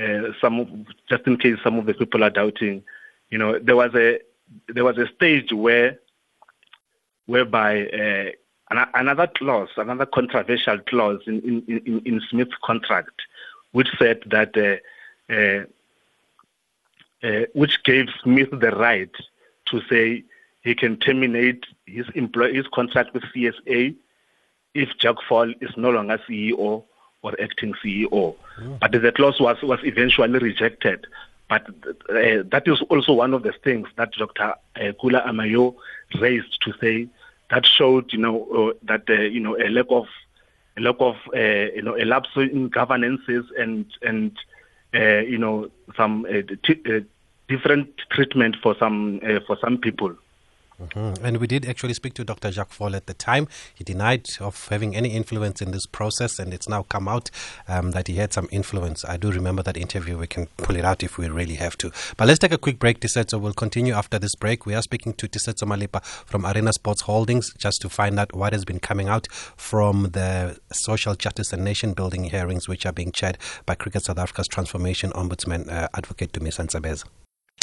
uh, 0.00 0.32
some 0.40 0.86
just 1.08 1.26
in 1.26 1.36
case 1.36 1.58
some 1.62 1.78
of 1.78 1.86
the 1.86 1.94
people 1.94 2.22
are 2.22 2.30
doubting, 2.30 2.82
you 3.30 3.38
know, 3.38 3.58
there 3.58 3.76
was 3.76 3.94
a 3.94 4.20
there 4.68 4.84
was 4.84 4.98
a 4.98 5.08
stage 5.14 5.52
where 5.52 5.98
whereby 7.26 7.86
uh, 7.88 8.30
another 8.94 9.26
clause, 9.26 9.70
another 9.76 10.06
controversial 10.06 10.78
clause 10.80 11.20
in 11.26 11.40
in, 11.42 11.80
in, 11.86 12.02
in 12.04 12.20
Smith's 12.30 12.56
contract 12.62 13.22
which 13.74 13.88
said 13.98 14.22
that, 14.26 14.56
uh, 14.56 15.34
uh, 15.34 15.64
uh, 17.26 17.46
which 17.54 17.82
gave 17.82 18.06
Smith 18.22 18.50
the 18.52 18.70
right 18.70 19.10
to 19.66 19.80
say 19.90 20.22
he 20.64 20.74
can 20.74 20.96
terminate 20.96 21.64
his 21.86 22.06
employ- 22.14 22.54
his 22.54 22.66
contract 22.68 23.14
with 23.14 23.22
CSA 23.34 23.94
if 24.74 24.88
Jacques 24.98 25.22
Faul 25.28 25.52
is 25.60 25.70
no 25.76 25.90
longer 25.90 26.18
CEO 26.26 26.84
or 27.22 27.34
acting 27.40 27.74
CEO. 27.82 28.34
Mm. 28.58 28.80
But 28.80 28.92
the 28.92 29.12
clause 29.12 29.40
was, 29.40 29.62
was 29.62 29.78
eventually 29.84 30.38
rejected. 30.38 31.06
But 31.48 31.66
uh, 32.08 32.42
that 32.50 32.62
is 32.66 32.80
also 32.88 33.12
one 33.12 33.34
of 33.34 33.42
the 33.42 33.52
things 33.52 33.88
that 33.96 34.12
Dr. 34.12 34.54
Kula 34.76 35.26
Ameyaw 35.26 35.74
raised 36.18 36.60
to 36.62 36.72
say 36.80 37.06
that 37.50 37.66
showed, 37.66 38.12
you 38.12 38.18
know, 38.18 38.44
uh, 38.50 38.72
that 38.82 39.08
uh, 39.08 39.20
you 39.22 39.40
know 39.40 39.56
a 39.56 39.68
lack 39.68 39.86
of 39.90 40.06
a 40.76 40.80
lack 40.80 40.96
of 41.00 41.16
uh, 41.34 41.38
you 41.74 41.82
know 41.82 41.96
a 41.96 42.04
lapse 42.04 42.30
in 42.36 42.68
governances 42.68 43.44
and 43.58 43.86
and 44.02 44.36
uh, 44.94 45.20
you 45.20 45.38
know 45.38 45.70
some 45.96 46.26
uh, 46.26 46.42
t- 46.62 46.82
uh, 46.86 47.00
different 47.48 47.90
treatment 48.10 48.56
for 48.62 48.74
some 48.78 49.20
uh, 49.22 49.40
for 49.46 49.58
some 49.60 49.76
people. 49.78 50.16
Mm-hmm. 50.80 51.24
And 51.24 51.36
we 51.38 51.46
did 51.46 51.66
actually 51.66 51.94
speak 51.94 52.14
to 52.14 52.24
Dr. 52.24 52.50
Jacques 52.50 52.72
Faul 52.72 52.96
at 52.96 53.06
the 53.06 53.14
time. 53.14 53.48
He 53.74 53.84
denied 53.84 54.28
of 54.40 54.68
having 54.68 54.96
any 54.96 55.10
influence 55.10 55.62
in 55.62 55.70
this 55.70 55.86
process, 55.86 56.38
and 56.38 56.52
it's 56.52 56.68
now 56.68 56.82
come 56.82 57.08
out 57.08 57.30
um, 57.68 57.92
that 57.92 58.08
he 58.08 58.16
had 58.16 58.32
some 58.32 58.48
influence. 58.50 59.04
I 59.04 59.16
do 59.16 59.30
remember 59.30 59.62
that 59.62 59.76
interview. 59.76 60.18
We 60.18 60.26
can 60.26 60.46
pull 60.56 60.76
it 60.76 60.84
out 60.84 61.02
if 61.02 61.16
we 61.16 61.28
really 61.28 61.54
have 61.54 61.78
to. 61.78 61.92
But 62.16 62.28
let's 62.28 62.40
take 62.40 62.52
a 62.52 62.58
quick 62.58 62.78
break, 62.78 63.00
Tisetso. 63.00 63.40
We'll 63.40 63.52
continue 63.52 63.94
after 63.94 64.18
this 64.18 64.34
break. 64.34 64.66
We 64.66 64.74
are 64.74 64.82
speaking 64.82 65.12
to 65.14 65.28
Tisetso 65.28 65.64
Malepa 65.64 66.04
from 66.04 66.44
Arena 66.44 66.72
Sports 66.72 67.02
Holdings 67.02 67.52
just 67.56 67.80
to 67.82 67.88
find 67.88 68.18
out 68.18 68.34
what 68.34 68.52
has 68.52 68.64
been 68.64 68.80
coming 68.80 69.08
out 69.08 69.28
from 69.56 70.10
the 70.10 70.58
social 70.72 71.14
justice 71.14 71.52
and 71.52 71.62
nation 71.62 71.92
building 71.92 72.24
hearings, 72.24 72.68
which 72.68 72.84
are 72.84 72.92
being 72.92 73.12
chaired 73.12 73.38
by 73.66 73.74
Cricket 73.74 74.04
South 74.04 74.18
Africa's 74.18 74.48
transformation 74.48 75.10
ombudsman, 75.12 75.70
uh, 75.70 75.88
Advocate 75.94 76.32
Dumisani 76.32 76.64
Ntsebeza. 76.64 77.04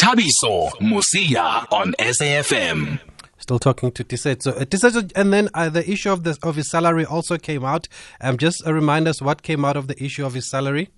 Thabiso 0.01 0.71
Mosia 0.79 1.71
on 1.71 1.93
SAFM. 1.99 2.99
Still 3.37 3.59
talking 3.59 3.91
to 3.91 4.03
Tisetso. 4.03 4.59
Uh, 4.59 4.65
Tisetso, 4.65 5.11
and 5.15 5.31
then 5.31 5.47
uh, 5.53 5.69
the 5.69 5.87
issue 5.87 6.11
of 6.11 6.23
the 6.23 6.35
of 6.41 6.55
his 6.55 6.71
salary 6.71 7.05
also 7.05 7.37
came 7.37 7.63
out. 7.63 7.87
Um, 8.19 8.39
just 8.39 8.65
uh, 8.65 8.73
remind 8.73 9.07
us 9.07 9.21
what 9.21 9.43
came 9.43 9.63
out 9.63 9.77
of 9.77 9.85
the 9.87 10.03
issue 10.03 10.25
of 10.25 10.33
his 10.33 10.49
salary. 10.49 10.89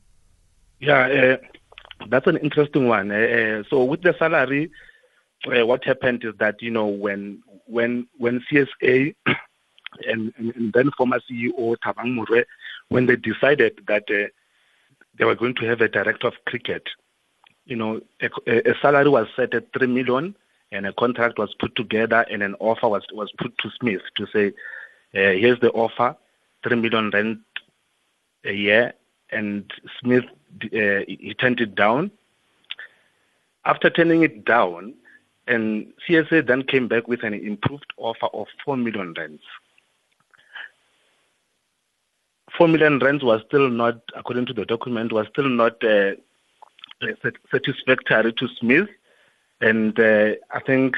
Yeah, 0.80 1.02
uh, 1.42 2.06
that's 2.08 2.28
an 2.28 2.38
interesting 2.38 2.88
one. 2.88 3.12
Uh, 3.12 3.16
uh, 3.16 3.64
so 3.70 3.84
with 3.84 4.04
the 4.04 4.16
salary, 4.18 4.72
what 5.44 5.84
happened 5.84 6.24
is 6.24 6.36
that 6.40 6.62
you 6.62 6.72
know 6.72 6.88
when 6.88 7.44
when 7.66 8.08
when 8.20 8.42
CSA 8.50 9.14
and, 10.08 10.34
and 10.38 10.72
then 10.72 10.92
former 10.98 11.20
CEO 11.30 11.76
Thabang 11.86 12.16
Moroe, 12.16 12.46
when 12.88 13.08
they 13.08 13.18
decided 13.18 13.82
that 13.86 14.06
they 14.08 15.26
were 15.26 15.36
going 15.36 15.56
to 15.56 15.66
have 15.66 15.82
a 15.82 15.90
director 15.90 16.28
of 16.28 16.36
cricket 16.46 16.84
you 17.66 17.76
know, 17.76 18.02
a, 18.22 18.70
a, 18.70 18.76
salary 18.82 19.10
was 19.10 19.28
set 19.36 19.54
at 19.54 19.72
three 19.74 19.88
million, 19.88 20.36
and 20.72 20.86
a 20.86 20.94
contract 20.94 21.38
was 21.38 21.54
put 21.60 21.76
together, 21.76 22.26
and 22.30 22.44
an 22.44 22.56
offer 22.60 22.88
was 22.88 23.04
was 23.14 23.32
put 23.38 23.58
to 23.60 23.70
Smith 23.80 24.02
to 24.18 24.28
say, 24.34 24.48
uh, 25.16 25.32
here's 25.38 25.60
the 25.60 25.72
offer, 25.72 26.16
three 26.64 26.76
million 26.76 27.10
rent 27.12 27.40
a 28.46 28.54
year, 28.54 28.94
and 29.32 29.72
Smith 30.00 30.26
uh, 30.64 31.06
he 31.08 31.36
turned 31.40 31.60
it 31.60 31.76
down. 31.76 32.12
After 33.66 33.90
turning 33.90 34.24
it 34.24 34.44
down, 34.44 34.94
and 35.48 35.94
CSA 36.08 36.46
then 36.48 36.64
came 36.64 36.88
back 36.88 37.08
with 37.08 37.24
an 37.24 37.34
improved 37.34 37.92
offer 37.98 38.28
of 38.34 38.48
four 38.64 38.76
million 38.78 39.14
rents. 39.18 39.44
Four 42.58 42.68
million 42.68 43.00
rents 43.00 43.24
was 43.24 43.42
still 43.48 43.70
not, 43.70 44.00
according 44.16 44.46
to 44.48 44.54
the 44.54 44.66
document, 44.66 45.12
was 45.12 45.28
still 45.32 45.50
not 45.50 45.84
uh, 45.84 46.12
satisfactory 47.52 48.34
to 48.34 48.48
Smith, 48.60 48.90
and 49.62 49.98
uh, 50.00 50.32
I 50.52 50.60
think 50.66 50.96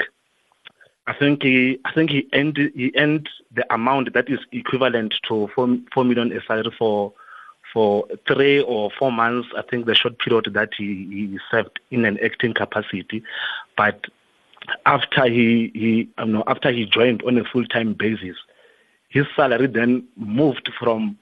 I 1.08 1.14
think 1.14 1.44
he 1.44 1.80
I 1.86 1.94
think 1.94 2.10
he 2.10 2.28
ended 2.34 2.72
he 2.76 2.92
earned 2.98 3.30
the 3.54 3.72
amount 3.74 4.14
that 4.14 4.30
is 4.30 4.40
equivalent 4.52 5.14
to 5.28 5.50
four 5.54 5.78
four 5.94 6.04
million 6.04 6.40
salary 6.48 6.74
for 6.78 7.14
for 7.74 8.08
three 8.28 8.62
or 8.62 8.90
four 8.98 9.12
months. 9.12 9.50
I 9.56 9.62
think 9.62 9.86
the 9.86 9.96
short 9.96 10.18
period 10.20 10.50
that 10.54 10.70
he, 10.78 11.08
he 11.10 11.40
served 11.52 11.80
in 11.92 12.06
an 12.06 12.18
acting 12.24 12.54
capacity, 12.54 13.24
but 13.78 14.06
after 14.86 15.26
he 15.26 15.72
he 15.74 16.10
you 16.18 16.26
know 16.26 16.44
after 16.48 16.72
he 16.72 16.86
joined 16.86 17.22
on 17.24 17.38
a 17.38 17.44
full 17.44 17.66
time 17.66 17.94
basis, 17.94 18.38
his 19.10 19.26
salary 19.36 19.68
then 19.68 20.08
moved 20.18 20.72
from 20.80 21.18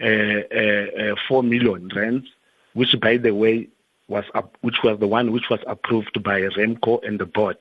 uh, 0.00 0.06
uh, 0.06 0.86
uh, 1.00 1.14
four 1.28 1.42
million 1.42 1.88
rands, 1.94 2.26
which 2.74 2.94
by 3.00 3.16
the 3.16 3.34
way 3.34 3.68
was 4.08 4.24
up, 4.34 4.56
which 4.60 4.82
was 4.82 4.98
the 5.00 5.06
one 5.06 5.32
which 5.32 5.48
was 5.50 5.60
approved 5.66 6.22
by 6.22 6.40
REMCO 6.40 7.06
and 7.06 7.18
the 7.18 7.26
board, 7.26 7.56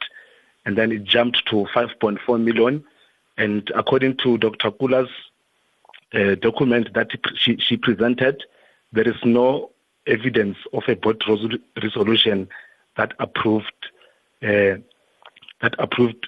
and 0.65 0.77
then 0.77 0.91
it 0.91 1.03
jumped 1.03 1.45
to 1.47 1.65
5.4 1.73 2.43
million. 2.43 2.83
And 3.37 3.69
according 3.75 4.17
to 4.17 4.37
Dr. 4.37 4.71
Kula's 4.71 5.09
uh, 6.13 6.35
document 6.35 6.93
that 6.93 7.09
she, 7.35 7.57
she 7.57 7.77
presented, 7.77 8.43
there 8.91 9.07
is 9.07 9.15
no 9.23 9.71
evidence 10.05 10.57
of 10.73 10.83
a 10.87 10.95
board 10.95 11.23
resolution 11.81 12.47
that 12.97 13.13
approved 13.19 13.71
uh, 14.43 14.75
that 15.61 15.73
approved 15.79 16.27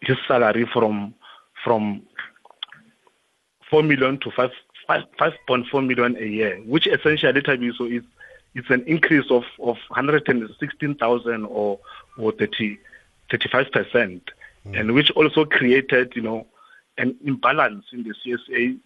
his 0.00 0.16
salary 0.26 0.68
from 0.72 1.14
from 1.64 2.02
four 3.70 3.82
million 3.82 4.18
to 4.18 4.30
five 4.32 4.50
five 4.86 5.04
five 5.18 5.32
point 5.46 5.66
four 5.68 5.80
million 5.80 6.16
a 6.16 6.26
year, 6.26 6.56
which 6.66 6.86
essentially 6.86 7.72
so 7.78 7.84
is 7.84 8.02
it's 8.54 8.70
an 8.70 8.84
increase 8.86 9.30
of, 9.30 9.44
of 9.58 9.76
116,000 9.88 11.44
or, 11.44 11.78
or 12.18 12.32
30, 12.32 12.78
35%, 13.30 13.72
mm. 13.94 14.20
and 14.78 14.92
which 14.92 15.10
also 15.12 15.44
created, 15.44 16.12
you 16.14 16.22
know, 16.22 16.46
an 16.98 17.16
imbalance 17.24 17.86
in 17.92 18.02
the 18.02 18.14
CSA 18.24 18.78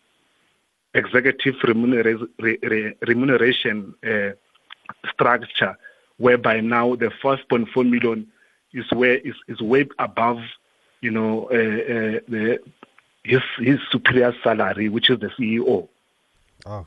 executive 0.94 1.56
remunera- 1.56 2.28
re- 2.38 2.94
remuneration 3.02 3.94
uh, 4.06 4.30
structure, 5.12 5.76
whereby 6.18 6.61
now 6.61 6.94
the 6.94 7.11
5.4 7.23 7.90
million 7.90 8.26
is 8.73 8.90
where 8.92 9.16
is, 9.16 9.35
is 9.49 9.61
way 9.61 9.87
above, 9.99 10.40
you 11.00 11.11
know, 11.11 11.49
uh, 11.50 11.54
uh, 11.54 12.20
the, 12.28 12.61
his 13.25 13.42
his 13.58 13.80
superior 13.90 14.35
salary, 14.42 14.88
which 14.88 15.11
is 15.11 15.18
the 15.18 15.28
CEO. 15.28 15.88
Oh. 16.64 16.87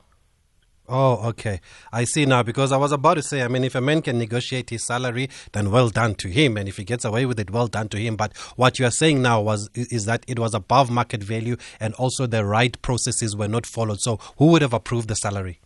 Oh, 0.92 1.28
okay. 1.30 1.62
I 1.94 2.04
see 2.06 2.26
now 2.26 2.42
because 2.42 2.72
I 2.72 2.78
was 2.78 2.92
about 2.92 3.14
to 3.14 3.22
say, 3.22 3.44
I 3.44 3.48
mean, 3.48 3.64
if 3.64 3.76
a 3.76 3.82
man 3.82 4.02
can 4.02 4.18
negotiate 4.18 4.72
his 4.72 4.84
salary, 4.84 5.30
then 5.52 5.70
well 5.70 5.90
done 5.90 6.16
to 6.16 6.30
him. 6.30 6.58
And 6.58 6.68
if 6.68 6.78
he 6.78 6.84
gets 6.84 7.06
away 7.06 7.28
with 7.28 7.40
it, 7.40 7.52
well 7.52 7.68
done 7.68 7.90
to 7.90 7.98
him. 8.00 8.16
But 8.16 8.36
what 8.56 8.80
you 8.80 8.88
are 8.88 8.92
saying 8.92 9.22
now 9.22 9.40
was 9.40 9.70
is 9.76 10.06
that 10.06 10.26
it 10.28 10.40
was 10.40 10.56
above 10.56 10.90
market 10.90 11.22
value 11.22 11.58
and 11.80 11.94
also 11.94 12.26
the 12.26 12.44
right 12.44 12.82
processes 12.82 13.36
were 13.36 13.48
not 13.48 13.68
followed. 13.68 14.02
So 14.02 14.18
who 14.38 14.48
would 14.48 14.64
have 14.64 14.74
approved 14.74 15.10
the 15.10 15.16
salary? 15.16 15.60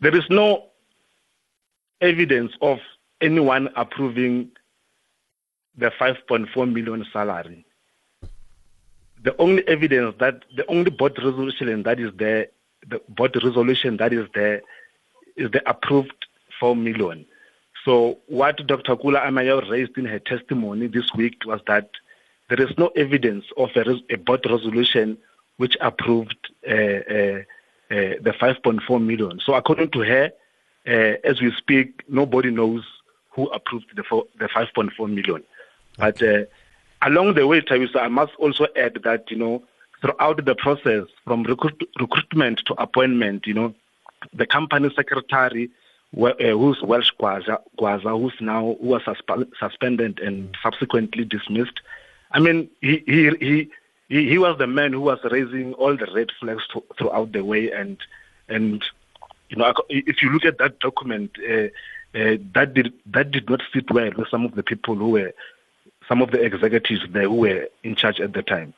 There 0.00 0.14
is 0.14 0.24
no 0.28 0.66
evidence 2.02 2.52
of 2.60 2.78
anyone 3.22 3.70
approving 3.74 4.50
the 5.78 5.90
5.4 5.98 6.70
million 6.70 7.06
salary. 7.10 7.64
The 9.22 9.34
only 9.38 9.66
evidence 9.66 10.14
that 10.18 10.44
the 10.54 10.66
only 10.66 10.90
board 10.90 11.16
resolution 11.16 11.82
that 11.84 11.98
is 11.98 12.10
there 12.16 12.48
the 12.88 13.00
board 13.08 13.36
resolution 13.42 13.96
that 13.98 14.12
is 14.12 14.28
there 14.34 14.62
is 15.36 15.50
the 15.50 15.68
approved 15.68 16.26
4 16.58 16.76
million. 16.76 17.26
So 17.84 18.18
what 18.26 18.66
Dr. 18.66 18.96
Kula 18.96 19.22
Ameyaw 19.24 19.70
raised 19.70 19.96
in 19.96 20.04
her 20.04 20.18
testimony 20.18 20.86
this 20.86 21.14
week 21.14 21.42
was 21.46 21.60
that 21.66 21.90
there 22.48 22.60
is 22.60 22.76
no 22.76 22.88
evidence 22.88 23.44
of 23.56 23.70
a, 23.76 23.84
res- 23.84 24.02
a 24.10 24.16
board 24.16 24.44
resolution 24.48 25.16
which 25.56 25.76
approved 25.80 26.36
uh, 26.68 26.72
uh, 26.72 27.42
uh, 27.90 28.16
the 28.20 28.34
5.4 28.40 29.02
million. 29.04 29.40
So 29.44 29.54
according 29.54 29.90
to 29.92 30.00
her, 30.00 30.30
uh, 30.86 31.14
as 31.24 31.40
we 31.40 31.52
speak, 31.52 32.02
nobody 32.08 32.50
knows 32.50 32.84
who 33.30 33.46
approved 33.48 33.86
the, 33.94 34.02
the 34.38 34.46
5.4 34.46 35.08
million. 35.08 35.42
But 35.98 36.22
uh, 36.22 36.44
along 37.02 37.34
the 37.34 37.46
way, 37.46 37.62
I 37.70 38.08
must 38.08 38.32
also 38.36 38.66
add 38.76 38.98
that, 39.04 39.30
you 39.30 39.36
know, 39.36 39.62
throughout 40.00 40.44
the 40.44 40.54
process 40.54 41.04
from 41.24 41.42
recruit, 41.44 41.88
recruitment 41.98 42.62
to 42.66 42.74
appointment, 42.74 43.46
you 43.46 43.54
know, 43.54 43.74
the 44.32 44.46
company 44.46 44.90
secretary, 44.94 45.70
uh, 46.20 46.32
who's 46.38 46.82
Welsh 46.82 47.10
Gwaza, 47.20 47.58
Gwaza, 47.78 48.20
who's 48.20 48.34
now 48.40 48.76
who 48.80 48.88
was 48.88 49.02
susp- 49.02 49.50
suspended 49.58 50.18
and 50.20 50.56
subsequently 50.62 51.24
dismissed. 51.24 51.80
I 52.32 52.40
mean, 52.40 52.68
he 52.80 53.02
he 53.06 53.30
he 53.40 53.70
he, 54.08 54.28
he 54.28 54.38
was 54.38 54.58
the 54.58 54.66
man 54.66 54.92
who 54.92 55.00
was 55.00 55.18
raising 55.30 55.74
all 55.74 55.96
the 55.96 56.08
red 56.14 56.30
flags 56.40 56.66
to, 56.72 56.82
throughout 56.98 57.32
the 57.32 57.44
way, 57.44 57.70
and 57.70 57.96
and 58.48 58.84
you 59.48 59.56
know, 59.56 59.72
if 59.88 60.22
you 60.22 60.30
look 60.30 60.44
at 60.44 60.58
that 60.58 60.80
document, 60.80 61.30
uh, 61.48 61.68
uh, 62.18 62.36
that 62.54 62.74
did 62.74 62.92
that 63.06 63.30
did 63.30 63.48
not 63.48 63.62
sit 63.72 63.90
well 63.90 64.10
with 64.16 64.28
some 64.28 64.44
of 64.44 64.54
the 64.54 64.62
people 64.62 64.96
who 64.96 65.10
were 65.10 65.32
some 66.08 66.22
of 66.22 66.32
the 66.32 66.42
executives 66.42 67.02
there 67.10 67.28
who 67.28 67.36
were 67.36 67.68
in 67.84 67.94
charge 67.94 68.20
at 68.20 68.32
the 68.32 68.42
time. 68.42 68.74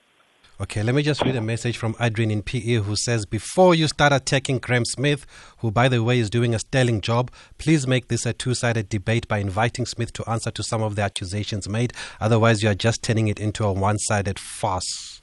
Okay, 0.61 0.83
let 0.83 0.95
me 0.95 1.03
just 1.03 1.23
read 1.23 1.35
a 1.35 1.41
message 1.41 1.79
from 1.79 1.97
Adrian 1.99 2.31
in 2.31 2.43
PE 2.43 2.75
who 2.75 2.95
says, 2.95 3.25
Before 3.25 3.75
you 3.75 3.89
start 3.89 4.13
attacking 4.13 4.59
Graeme 4.59 4.85
Smith, 4.85 5.25
who, 5.59 5.71
by 5.71 5.89
the 5.89 6.03
way, 6.03 6.19
is 6.19 6.29
doing 6.29 6.55
a 6.55 6.59
sterling 6.59 7.01
job, 7.01 7.31
please 7.57 7.87
make 7.87 8.09
this 8.09 8.27
a 8.27 8.35
two 8.35 8.53
sided 8.53 8.91
debate 8.91 9.27
by 9.27 9.39
inviting 9.39 9.87
Smith 9.87 10.13
to 10.13 10.31
answer 10.31 10.51
to 10.51 10.63
some 10.63 10.83
of 10.83 10.95
the 10.95 11.03
accusations 11.03 11.71
made. 11.71 11.95
Otherwise, 12.21 12.63
you 12.63 12.69
are 12.69 12.75
just 12.75 13.03
turning 13.03 13.29
it 13.29 13.41
into 13.41 13.65
a 13.65 13.73
one 13.73 13.99
sided 13.99 14.39
farce. 14.39 15.22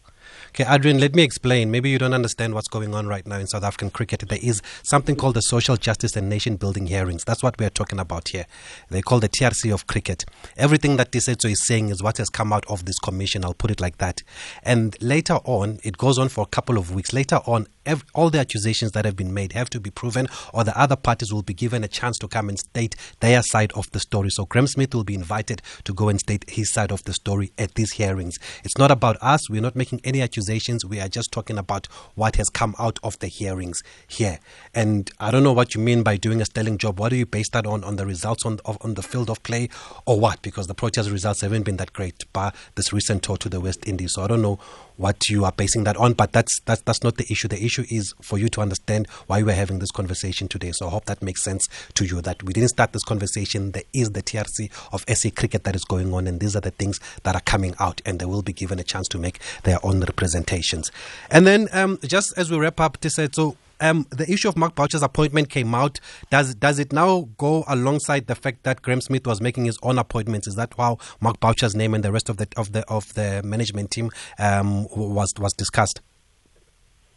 Okay, 0.59 0.75
Adrian, 0.75 0.99
let 0.99 1.15
me 1.15 1.23
explain. 1.23 1.71
Maybe 1.71 1.89
you 1.89 1.97
don't 1.97 2.13
understand 2.13 2.53
what's 2.53 2.67
going 2.67 2.93
on 2.93 3.07
right 3.07 3.25
now 3.25 3.37
in 3.37 3.47
South 3.47 3.63
African 3.63 3.89
cricket. 3.89 4.25
There 4.27 4.39
is 4.41 4.61
something 4.83 5.15
called 5.15 5.35
the 5.35 5.41
Social 5.41 5.77
Justice 5.77 6.17
and 6.17 6.27
Nation 6.27 6.57
Building 6.57 6.87
Hearings. 6.87 7.23
That's 7.23 7.41
what 7.41 7.57
we 7.57 7.65
are 7.65 7.69
talking 7.69 7.97
about 7.97 8.27
here. 8.27 8.45
They 8.89 9.01
call 9.01 9.21
the 9.21 9.29
TRC 9.29 9.73
of 9.73 9.87
cricket. 9.87 10.25
Everything 10.57 10.97
that 10.97 11.13
Tisetso 11.13 11.49
is 11.49 11.65
saying 11.65 11.87
is 11.87 12.03
what 12.03 12.17
has 12.17 12.29
come 12.29 12.51
out 12.51 12.65
of 12.67 12.83
this 12.83 12.99
commission. 12.99 13.45
I'll 13.45 13.53
put 13.53 13.71
it 13.71 13.79
like 13.79 13.99
that. 13.99 14.21
And 14.61 15.01
later 15.01 15.39
on, 15.45 15.79
it 15.81 15.97
goes 15.97 16.19
on 16.19 16.27
for 16.27 16.41
a 16.41 16.47
couple 16.47 16.77
of 16.77 16.93
weeks. 16.93 17.13
Later 17.13 17.39
on, 17.45 17.65
all 18.13 18.29
the 18.29 18.39
accusations 18.39 18.91
that 18.93 19.05
have 19.05 19.15
been 19.15 19.33
made 19.33 19.53
have 19.53 19.69
to 19.71 19.79
be 19.79 19.89
proven, 19.89 20.27
or 20.53 20.63
the 20.63 20.79
other 20.79 20.95
parties 20.95 21.31
will 21.33 21.41
be 21.41 21.53
given 21.53 21.83
a 21.83 21.87
chance 21.87 22.17
to 22.19 22.27
come 22.27 22.49
and 22.49 22.59
state 22.59 22.95
their 23.19 23.41
side 23.41 23.71
of 23.73 23.89
the 23.91 23.99
story. 23.99 24.29
So 24.29 24.45
Graeme 24.45 24.67
Smith 24.67 24.93
will 24.93 25.03
be 25.03 25.15
invited 25.15 25.61
to 25.83 25.93
go 25.93 26.09
and 26.09 26.19
state 26.19 26.49
his 26.49 26.71
side 26.71 26.91
of 26.91 27.03
the 27.03 27.13
story 27.13 27.51
at 27.57 27.75
these 27.75 27.93
hearings. 27.93 28.37
It's 28.63 28.77
not 28.77 28.91
about 28.91 29.17
us. 29.21 29.49
We're 29.49 29.61
not 29.61 29.75
making 29.75 30.01
any 30.03 30.21
accusations. 30.21 30.85
We 30.85 30.99
are 30.99 31.07
just 31.07 31.31
talking 31.31 31.57
about 31.57 31.87
what 32.15 32.35
has 32.35 32.49
come 32.49 32.75
out 32.79 32.99
of 33.03 33.17
the 33.19 33.27
hearings 33.27 33.83
here. 34.07 34.39
And 34.73 35.11
I 35.19 35.31
don't 35.31 35.43
know 35.43 35.53
what 35.53 35.75
you 35.75 35.81
mean 35.81 36.03
by 36.03 36.17
doing 36.17 36.41
a 36.41 36.45
sterling 36.45 36.77
job. 36.77 36.99
What 36.99 37.09
do 37.09 37.15
you 37.15 37.25
base 37.25 37.49
that 37.49 37.65
on? 37.65 37.83
On 37.83 37.95
the 37.95 38.05
results 38.05 38.45
on, 38.45 38.59
of, 38.65 38.77
on 38.81 38.93
the 38.93 39.03
field 39.03 39.29
of 39.29 39.41
play 39.43 39.69
or 40.05 40.19
what? 40.19 40.41
Because 40.41 40.67
the 40.67 40.75
Proteas 40.75 41.11
results 41.11 41.41
haven't 41.41 41.63
been 41.63 41.77
that 41.77 41.93
great 41.93 42.31
by 42.33 42.51
this 42.75 42.93
recent 42.93 43.23
tour 43.23 43.37
to 43.37 43.49
the 43.49 43.59
West 43.59 43.87
Indies. 43.87 44.13
So 44.13 44.23
I 44.23 44.27
don't 44.27 44.41
know 44.41 44.59
what 44.99 45.29
you 45.29 45.45
are 45.45 45.53
basing 45.53 45.85
that 45.85 45.95
on, 45.95 46.11
but 46.11 46.33
that's, 46.33 46.59
that's, 46.65 46.81
that's 46.81 47.03
not 47.03 47.15
the 47.15 47.25
issue. 47.31 47.47
The 47.47 47.63
issue 47.63 47.85
is 47.89 48.13
for 48.21 48.37
you 48.37 48.49
to 48.49 48.61
understand 48.61 49.07
why 49.27 49.41
we're 49.41 49.55
having 49.55 49.79
this 49.79 49.91
conversation 49.91 50.49
today. 50.49 50.73
So 50.73 50.87
I 50.87 50.89
hope 50.89 51.05
that 51.05 51.21
makes 51.21 51.41
sense 51.41 51.69
to 51.93 52.05
you 52.05 52.19
that 52.21 52.43
we 52.43 52.51
didn't 52.51 52.69
start 52.69 52.91
this 52.91 53.05
conversation. 53.05 53.71
There 53.71 53.83
is 53.93 54.11
the 54.11 54.21
TRC 54.21 54.69
of 54.91 55.05
SA 55.07 55.29
cricket 55.33 55.63
that 55.63 55.73
is 55.73 55.85
going 55.85 56.13
on, 56.13 56.27
and 56.27 56.41
these 56.41 56.53
are 56.53 56.61
the 56.61 56.71
things 56.71 56.99
that 57.23 57.33
are 57.33 57.41
coming 57.41 57.75
out, 57.79 58.01
and 58.05 58.19
they 58.19 58.25
will 58.25 58.41
be 58.41 58.51
given 58.51 58.77
a 58.77 58.83
chance 58.83 59.07
to 59.09 59.17
make 59.17 59.39
their 59.63 59.79
own 59.83 60.01
representations. 60.01 60.91
And 61.31 61.47
then, 61.47 61.69
um, 61.71 61.97
just 62.03 62.37
as 62.37 62.51
we 62.51 62.57
wrap 62.57 62.81
up, 62.81 62.99
Tiset, 62.99 63.35
so 63.35 63.55
um, 63.81 64.05
the 64.09 64.29
issue 64.31 64.49
of 64.49 64.57
Mark 64.57 64.75
Boucher's 64.75 65.03
appointment 65.03 65.49
came 65.49 65.73
out. 65.73 65.99
Does 66.29 66.55
does 66.55 66.79
it 66.79 66.93
now 66.93 67.29
go 67.37 67.63
alongside 67.67 68.27
the 68.27 68.35
fact 68.35 68.63
that 68.63 68.81
Graeme 68.81 69.01
Smith 69.01 69.25
was 69.25 69.41
making 69.41 69.65
his 69.65 69.77
own 69.83 69.97
appointments? 69.97 70.47
Is 70.47 70.55
that 70.55 70.73
how 70.77 70.97
Mark 71.21 71.39
Boucher's 71.39 71.75
name 71.75 71.93
and 71.93 72.03
the 72.03 72.11
rest 72.11 72.29
of 72.29 72.37
the 72.37 72.47
of 72.57 72.71
the 72.71 72.87
of 72.87 73.13
the 73.13 73.41
management 73.43 73.91
team 73.91 74.11
um, 74.37 74.87
was 74.95 75.33
was 75.39 75.53
discussed? 75.53 76.01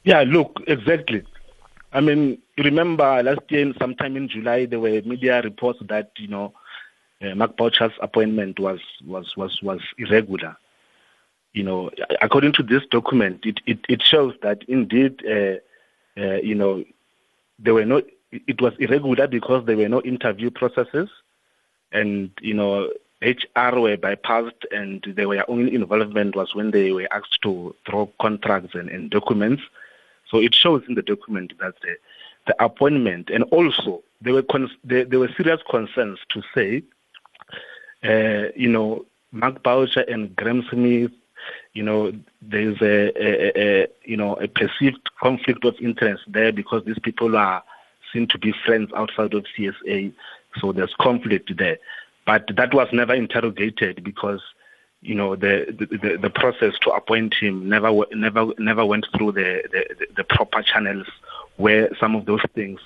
Yeah, 0.05 0.25
look, 0.27 0.61
exactly. 0.67 1.23
I 1.93 2.01
mean, 2.01 2.39
remember 2.59 3.23
last 3.23 3.41
year, 3.51 3.73
sometime 3.79 4.17
in 4.17 4.29
July, 4.29 4.67
there 4.67 4.81
were 4.81 5.03
media 5.03 5.43
reports 5.43 5.81
that 5.89 6.11
you 6.17 6.29
know 6.29 6.53
uh, 7.21 7.35
Mark 7.35 7.57
Boucher's 7.57 7.93
appointment 8.01 8.59
was 8.59 8.81
was 9.05 9.37
was 9.37 9.61
was 9.63 9.81
irregular. 9.99 10.57
You 11.53 11.65
know, 11.65 11.91
according 12.23 12.55
to 12.55 12.63
this 12.63 12.83
document, 12.91 13.45
it 13.45 13.61
it, 13.67 13.81
it 13.89 14.03
shows 14.03 14.35
that 14.43 14.63
indeed. 14.69 15.25
Uh, 15.27 15.57
uh, 16.17 16.37
you 16.43 16.55
know, 16.55 16.85
there 17.59 17.75
were 17.75 17.85
no, 17.85 18.03
it 18.33 18.61
was 18.61 18.75
irregular 18.79 19.27
because 19.27 19.65
there 19.67 19.77
were 19.77 19.89
no 19.89 20.03
interview 20.03 20.51
processes 20.51 21.09
and, 21.93 22.31
you 22.41 22.55
know, 22.55 22.91
HR 23.23 23.79
were 23.79 23.97
bypassed 23.97 24.65
and 24.73 25.05
their 25.17 25.49
only 25.49 25.75
involvement 25.75 26.35
was 26.35 26.55
when 26.55 26.73
they 26.73 26.91
were 26.93 27.09
asked 27.13 27.41
to 27.43 27.75
throw 27.87 28.11
contracts 28.21 28.75
and, 28.75 28.89
and 28.89 29.11
documents. 29.11 29.63
So 30.29 30.39
it 30.39 30.55
shows 30.55 30.83
in 30.89 30.95
the 30.95 31.03
document 31.03 31.53
that 31.61 31.75
the, 31.83 31.97
the 32.49 32.65
appointment 32.65 33.31
and 33.31 33.45
also 33.45 34.03
there 34.21 34.33
were 34.33 34.43
cons- 34.43 34.77
there, 34.83 35.05
there 35.05 35.21
were 35.21 35.31
serious 35.37 35.61
concerns 35.71 36.19
to 36.31 36.43
say, 36.55 36.83
uh, 38.03 38.51
you 38.57 38.69
know, 38.69 39.05
Mark 39.31 39.63
Boucher 39.63 40.05
and 40.09 40.35
Graeme 40.35 40.65
Smith 40.69 41.13
you 41.75 41.83
know, 41.83 42.13
there's 42.43 42.81
a, 42.83 43.13
a, 43.17 43.83
a, 43.83 43.89
you 44.05 44.17
know 44.17 44.35
a 44.35 44.49
perceived 44.49 45.09
conflict 45.21 45.65
of 45.65 45.75
interest 45.81 46.23
there 46.29 46.53
because 46.53 46.85
these 46.85 46.99
people 46.99 47.37
are 47.37 47.63
seen 48.13 48.27
to 48.29 48.39
be 48.39 48.53
friends 48.65 48.91
outside 48.95 49.33
of 49.35 49.47
CSA, 49.57 50.13
so 50.61 50.73
there's 50.73 50.95
conflict 51.01 51.57
there. 51.57 51.79
But 52.27 52.51
that 52.57 52.75
was 52.75 52.89
never 52.93 53.15
interrogated 53.15 54.05
because 54.05 54.41
you 55.01 55.15
know 55.15 55.35
the 55.35 55.67
the, 55.79 56.17
the 56.17 56.31
process 56.31 56.75
to 56.83 56.91
appoint 56.91 57.35
him 57.35 57.69
never 57.69 57.91
never 58.13 58.53
never 58.59 58.85
went 58.85 59.07
through 59.17 59.33
the, 59.33 59.63
the 59.73 60.07
the 60.17 60.25
proper 60.25 60.63
channels 60.63 61.07
where 61.57 61.89
some 61.99 62.15
of 62.15 62.27
those 62.27 62.43
things 62.55 62.81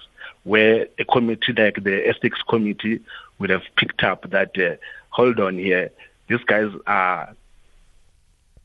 where 0.44 0.87
a 0.99 1.05
committee 1.05 1.53
like 1.53 1.83
the 1.83 2.09
ethics 2.09 2.40
committee 2.49 3.01
would 3.38 3.51
have 3.51 3.62
picked 3.77 4.03
up 4.03 4.31
that 4.31 4.57
uh, 4.59 4.77
hold 5.11 5.38
on 5.40 5.59
here 5.59 5.90
these 6.29 6.42
guys 6.44 6.70
are 6.87 7.35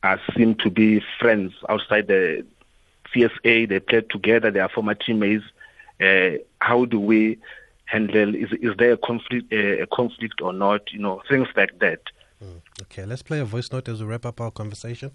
uh, 0.02 0.16
seem 0.36 0.54
to 0.56 0.70
be 0.70 1.02
friends 1.18 1.52
outside 1.68 2.08
the 2.08 2.44
CSA. 3.14 3.68
They 3.68 3.80
played 3.80 4.10
together. 4.10 4.50
They 4.50 4.60
are 4.60 4.68
former 4.68 4.94
teammates. 4.94 5.44
Uh, 6.00 6.38
how 6.60 6.84
do 6.84 6.98
we 6.98 7.38
handle? 7.84 8.34
Is 8.34 8.52
is 8.52 8.76
there 8.78 8.92
a 8.92 8.96
conflict, 8.96 9.52
uh, 9.52 9.82
a 9.82 9.86
conflict 9.86 10.40
or 10.40 10.52
not? 10.52 10.92
You 10.92 11.00
know, 11.00 11.22
things 11.28 11.48
like 11.56 11.78
that. 11.78 12.00
Mm. 12.42 12.60
Okay, 12.82 13.04
let's 13.04 13.22
play 13.22 13.40
a 13.40 13.44
voice 13.44 13.70
note 13.70 13.88
as 13.88 14.00
we 14.00 14.06
wrap 14.06 14.26
up 14.26 14.40
our 14.40 14.50
conversation. 14.50 15.12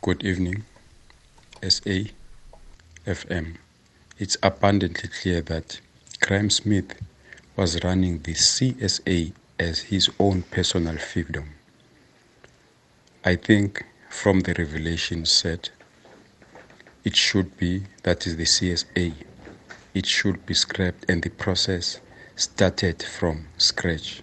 Good 0.00 0.24
evening, 0.24 0.64
SA 1.62 2.10
FM. 3.06 3.56
It's 4.18 4.38
abundantly 4.42 5.10
clear 5.20 5.42
that 5.42 5.80
Graeme 6.20 6.48
Smith 6.48 6.94
was 7.56 7.82
running 7.84 8.20
the 8.20 8.32
CSA 8.32 9.32
as 9.58 9.80
his 9.80 10.08
own 10.18 10.42
personal 10.42 10.94
fiefdom. 10.94 11.48
I 13.26 13.34
think 13.34 13.84
from 14.08 14.38
the 14.38 14.54
revelation 14.54 15.26
set, 15.26 15.70
it 17.02 17.16
should 17.16 17.56
be, 17.56 17.82
that 18.04 18.24
is 18.24 18.36
the 18.36 18.44
CSA, 18.44 19.14
it 19.94 20.06
should 20.06 20.46
be 20.46 20.54
scrapped 20.54 21.10
and 21.10 21.20
the 21.24 21.30
process 21.30 21.98
started 22.36 23.02
from 23.02 23.48
scratch. 23.58 24.22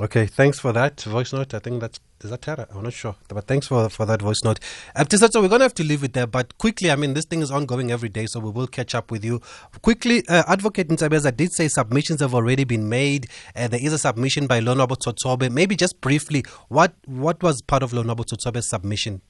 Okay, 0.00 0.26
thanks 0.26 0.58
for 0.58 0.72
that 0.72 1.00
voice 1.02 1.32
note. 1.32 1.54
I 1.54 1.60
think 1.60 1.80
that's 1.80 2.00
is 2.24 2.30
that 2.30 2.42
Tara? 2.42 2.66
I'm 2.74 2.82
not 2.82 2.92
sure. 2.92 3.16
But 3.28 3.46
thanks 3.46 3.66
for 3.66 3.88
for 3.88 4.06
that 4.06 4.22
voice 4.22 4.42
note. 4.44 4.60
Uh, 4.94 5.04
so 5.08 5.40
we're 5.40 5.48
going 5.48 5.60
to 5.60 5.64
have 5.64 5.74
to 5.74 5.84
leave 5.84 6.04
it 6.04 6.12
there. 6.12 6.26
But 6.26 6.56
quickly, 6.58 6.90
I 6.90 6.96
mean, 6.96 7.14
this 7.14 7.24
thing 7.24 7.40
is 7.40 7.50
ongoing 7.50 7.90
every 7.90 8.08
day, 8.08 8.26
so 8.26 8.40
we 8.40 8.50
will 8.50 8.66
catch 8.66 8.94
up 8.94 9.10
with 9.10 9.24
you. 9.24 9.40
Quickly, 9.82 10.22
uh, 10.28 10.42
Advocate 10.46 10.88
Ntsebeza 10.88 11.36
did 11.36 11.52
say 11.52 11.68
submissions 11.68 12.20
have 12.20 12.34
already 12.34 12.64
been 12.64 12.88
made. 12.88 13.28
Uh, 13.56 13.68
there 13.68 13.80
is 13.82 13.92
a 13.92 13.98
submission 13.98 14.46
by 14.46 14.60
Lonwabo 14.60 14.96
Tsotsobe. 14.96 15.50
Maybe 15.50 15.76
just 15.76 16.00
briefly, 16.00 16.44
what 16.68 16.94
what 17.06 17.42
was 17.42 17.62
part 17.62 17.82
of 17.82 17.92
Lonwabo 17.92 18.24
Tsotsobe's 18.24 18.68
submission? 18.68 19.20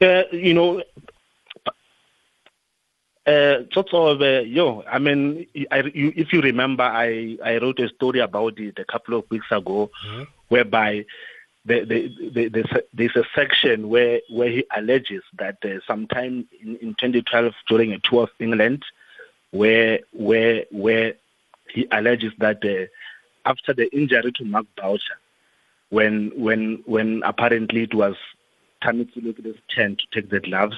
Uh, 0.00 0.22
you 0.30 0.54
know, 0.54 0.82
uh, 3.28 3.62
Tsotsobe, 3.70 4.50
yo, 4.50 4.82
I 4.90 4.98
mean, 4.98 5.46
I, 5.70 5.82
you, 5.94 6.12
if 6.16 6.32
you 6.32 6.40
remember, 6.40 6.84
I, 6.84 7.36
I 7.44 7.58
wrote 7.58 7.78
a 7.78 7.88
story 7.90 8.20
about 8.20 8.58
it 8.58 8.78
a 8.78 8.84
couple 8.84 9.18
of 9.18 9.30
weeks 9.30 9.46
ago, 9.50 9.90
mm-hmm. 10.06 10.22
whereby 10.48 11.04
the, 11.66 11.84
the, 11.84 12.30
the, 12.30 12.48
the, 12.48 12.84
there's 12.94 13.16
a 13.16 13.24
section 13.34 13.90
where, 13.90 14.20
where 14.30 14.48
he 14.48 14.64
alleges 14.74 15.22
that 15.38 15.58
uh, 15.62 15.80
sometime 15.86 16.48
in, 16.62 16.76
in 16.76 16.94
2012 16.94 17.52
during 17.68 17.92
a 17.92 17.98
tour 17.98 18.22
of 18.22 18.30
England, 18.38 18.82
where 19.50 20.00
where 20.12 20.64
where 20.70 21.14
he 21.70 21.86
alleges 21.92 22.32
that 22.38 22.64
uh, 22.64 22.86
after 23.48 23.74
the 23.74 23.94
injury 23.94 24.32
to 24.32 24.44
Mark 24.44 24.66
Boucher, 24.76 25.18
when 25.90 26.32
when 26.34 26.82
when 26.86 27.22
apparently 27.24 27.82
it 27.82 27.94
was 27.94 28.16
Thami 28.82 29.10
Tsolekile's 29.12 29.56
turn 29.74 29.96
to 29.96 30.04
take 30.12 30.30
the 30.30 30.40
gloves, 30.40 30.76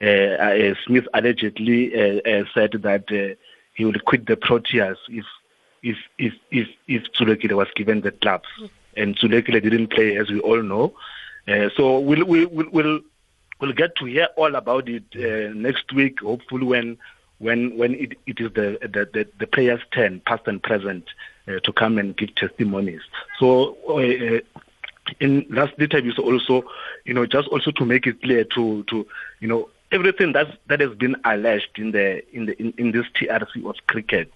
uh, 0.00 0.04
uh, 0.04 0.74
Smith 0.86 1.06
allegedly 1.12 1.92
uh, 1.94 2.44
said 2.54 2.72
that 2.72 3.36
he 3.74 3.84
would 3.84 4.04
quit 4.04 4.26
the 4.26 4.36
Proteas 4.36 4.96
if 5.08 5.24
if 5.82 5.96
if 6.18 6.34
if 6.50 6.68
if 6.86 7.54
was 7.56 7.68
given 7.74 8.00
the 8.00 8.10
gloves, 8.10 8.48
and 8.96 9.16
Tsolekile 9.16 9.62
didn't 9.62 9.88
play, 9.88 10.16
as 10.16 10.30
we 10.30 10.40
all 10.40 10.62
know. 10.62 10.94
so 11.76 11.98
we'll 11.98 12.24
we'll 12.24 12.48
we'll 12.48 13.00
we'll 13.60 13.72
get 13.72 13.96
to 13.96 14.04
hear 14.04 14.28
all 14.36 14.54
about 14.54 14.88
it 14.88 15.54
next 15.54 15.92
week, 15.92 16.20
hopefully 16.20 16.64
when 16.64 16.98
when 17.38 17.76
when 17.76 17.94
it, 17.94 18.18
it 18.26 18.40
is 18.40 18.52
the, 18.52 18.78
the, 18.82 19.08
the, 19.12 19.28
the, 19.38 19.46
players' 19.46 19.80
turn, 19.92 20.20
past 20.26 20.42
and 20.46 20.62
present, 20.62 21.04
uh, 21.46 21.60
to 21.60 21.72
come 21.72 21.98
and 21.98 22.16
give 22.16 22.34
testimonies. 22.34 23.00
So 23.38 23.76
uh, 23.88 24.40
in 25.20 25.46
last 25.48 25.74
interviews 25.78 26.18
also, 26.18 26.64
you 27.04 27.14
know, 27.14 27.26
just 27.26 27.48
also 27.48 27.70
to 27.72 27.84
make 27.84 28.06
it 28.06 28.22
clear 28.22 28.44
to 28.44 28.82
to 28.84 29.06
you 29.40 29.48
know 29.48 29.68
everything 29.92 30.32
that 30.32 30.58
that 30.68 30.80
has 30.80 30.94
been 30.94 31.16
alleged 31.24 31.78
in 31.78 31.92
the 31.92 32.22
in 32.34 32.46
the 32.46 32.60
in, 32.60 32.72
in 32.78 32.92
this 32.92 33.06
TRC 33.14 33.68
of 33.68 33.76
cricket. 33.86 34.32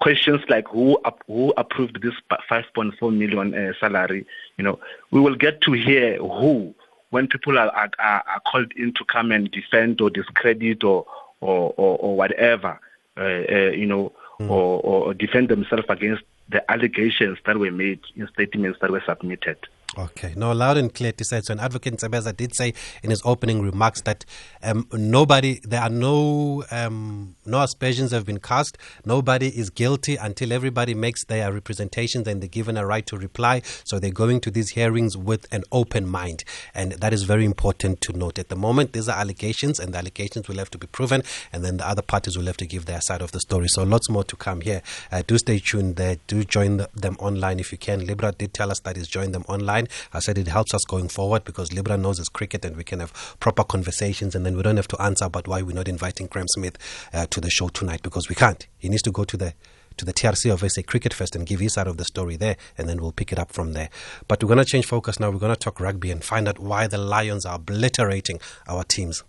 Questions 0.00 0.42
like 0.48 0.66
who 0.68 0.98
who 1.26 1.54
approved 1.56 2.02
this 2.02 2.14
5.4 2.50 3.16
million 3.16 3.54
uh, 3.54 3.72
salary, 3.78 4.26
you 4.58 4.64
know, 4.64 4.78
we 5.10 5.20
will 5.20 5.36
get 5.36 5.60
to 5.62 5.72
hear 5.72 6.18
who 6.18 6.74
when 7.10 7.28
people 7.28 7.58
are, 7.58 7.70
are, 7.70 7.90
are 7.98 8.40
called 8.50 8.72
in 8.72 8.92
to 8.94 9.04
come 9.04 9.30
and 9.30 9.50
defend 9.50 10.00
or 10.00 10.10
discredit 10.10 10.82
or 10.84 11.06
or 11.40 11.72
or, 11.76 11.96
or 11.98 12.16
whatever, 12.16 12.78
uh, 13.16 13.20
uh, 13.20 13.70
you 13.70 13.86
know, 13.86 14.12
mm. 14.40 14.50
or, 14.50 14.80
or 14.80 15.14
defend 15.14 15.48
themselves 15.48 15.86
against 15.88 16.24
the 16.48 16.70
allegations 16.70 17.38
that 17.46 17.58
were 17.58 17.70
made 17.70 18.00
in 18.16 18.28
statements 18.28 18.78
that 18.80 18.90
were 18.90 19.02
submitted. 19.06 19.56
Okay. 19.96 20.32
No, 20.36 20.52
loud 20.52 20.76
and 20.76 20.92
clear 20.92 21.12
to 21.12 21.24
say. 21.24 21.40
So, 21.40 21.52
an 21.52 21.60
advocate 21.60 21.94
Ntsebeza 21.94 22.36
did 22.36 22.54
say 22.54 22.74
in 23.02 23.10
his 23.10 23.22
opening 23.24 23.62
remarks 23.62 24.00
that 24.02 24.24
um, 24.62 24.88
nobody, 24.92 25.60
there 25.62 25.82
are 25.82 25.90
no 25.90 26.64
um, 26.70 27.36
no 27.46 27.62
aspersions 27.62 28.10
have 28.10 28.26
been 28.26 28.40
cast. 28.40 28.76
Nobody 29.04 29.48
is 29.48 29.70
guilty 29.70 30.16
until 30.16 30.52
everybody 30.52 30.94
makes 30.94 31.24
their 31.24 31.52
representations 31.52 32.26
and 32.26 32.40
they're 32.40 32.48
given 32.48 32.76
a 32.76 32.84
right 32.86 33.06
to 33.06 33.16
reply. 33.16 33.62
So, 33.84 33.98
they're 33.98 34.10
going 34.10 34.40
to 34.40 34.50
these 34.50 34.70
hearings 34.70 35.16
with 35.16 35.46
an 35.52 35.62
open 35.70 36.08
mind, 36.08 36.44
and 36.74 36.92
that 36.92 37.12
is 37.12 37.22
very 37.22 37.44
important 37.44 38.00
to 38.02 38.12
note. 38.12 38.38
At 38.38 38.48
the 38.48 38.56
moment, 38.56 38.94
these 38.94 39.08
are 39.08 39.18
allegations, 39.18 39.78
and 39.78 39.94
the 39.94 39.98
allegations 39.98 40.48
will 40.48 40.58
have 40.58 40.70
to 40.70 40.78
be 40.78 40.88
proven, 40.88 41.22
and 41.52 41.64
then 41.64 41.76
the 41.76 41.86
other 41.88 42.02
parties 42.02 42.36
will 42.36 42.46
have 42.46 42.56
to 42.56 42.66
give 42.66 42.86
their 42.86 43.00
side 43.00 43.22
of 43.22 43.30
the 43.32 43.40
story. 43.40 43.68
So, 43.68 43.84
lots 43.84 44.10
more 44.10 44.24
to 44.24 44.36
come 44.36 44.60
here. 44.60 44.82
Uh, 45.12 45.22
do 45.26 45.38
stay 45.38 45.60
tuned 45.60 45.96
there. 45.96 46.16
Do 46.26 46.42
join 46.42 46.78
the, 46.78 46.88
them 46.94 47.16
online 47.20 47.60
if 47.60 47.70
you 47.70 47.78
can. 47.78 48.06
Libra 48.06 48.32
did 48.32 48.52
tell 48.52 48.70
us 48.72 48.80
that 48.80 48.96
he's 48.96 49.08
joined 49.08 49.34
them 49.34 49.44
online. 49.48 49.83
I 50.12 50.20
said 50.20 50.38
it 50.38 50.48
helps 50.48 50.74
us 50.74 50.84
going 50.84 51.08
forward 51.08 51.44
because 51.44 51.72
Libra 51.72 51.96
knows 51.96 52.18
it's 52.18 52.28
cricket 52.28 52.64
and 52.64 52.76
we 52.76 52.84
can 52.84 53.00
have 53.00 53.36
proper 53.40 53.64
conversations 53.64 54.34
and 54.34 54.44
then 54.44 54.56
we 54.56 54.62
don't 54.62 54.76
have 54.76 54.88
to 54.88 55.02
answer 55.02 55.24
about 55.26 55.48
why 55.48 55.62
we're 55.62 55.74
not 55.74 55.88
inviting 55.88 56.26
Graeme 56.26 56.48
Smith 56.48 56.76
uh, 57.12 57.26
to 57.26 57.40
the 57.40 57.50
show 57.50 57.68
tonight 57.68 58.02
because 58.02 58.28
we 58.28 58.34
can't. 58.34 58.66
He 58.78 58.88
needs 58.88 59.02
to 59.02 59.10
go 59.10 59.24
to 59.24 59.36
the 59.36 59.54
to 59.96 60.04
the 60.04 60.12
TRC 60.12 60.52
of 60.52 60.70
SA 60.70 60.82
Cricket 60.86 61.14
Fest 61.14 61.36
and 61.36 61.46
give 61.46 61.60
his 61.60 61.74
side 61.74 61.86
of 61.86 61.98
the 61.98 62.04
story 62.04 62.36
there, 62.36 62.56
and 62.76 62.88
then 62.88 63.00
we'll 63.00 63.12
pick 63.12 63.32
it 63.32 63.38
up 63.38 63.52
from 63.52 63.74
there. 63.74 63.90
But 64.26 64.42
we're 64.42 64.48
going 64.48 64.58
to 64.58 64.64
change 64.64 64.86
focus 64.86 65.20
now. 65.20 65.30
We're 65.30 65.38
going 65.38 65.54
to 65.54 65.58
talk 65.58 65.78
rugby 65.78 66.10
and 66.10 66.24
find 66.24 66.48
out 66.48 66.58
why 66.58 66.86
the 66.86 66.98
Lions 66.98 67.46
are 67.46 67.56
obliterating 67.56 68.40
our 68.66 68.82
teams. 68.82 69.22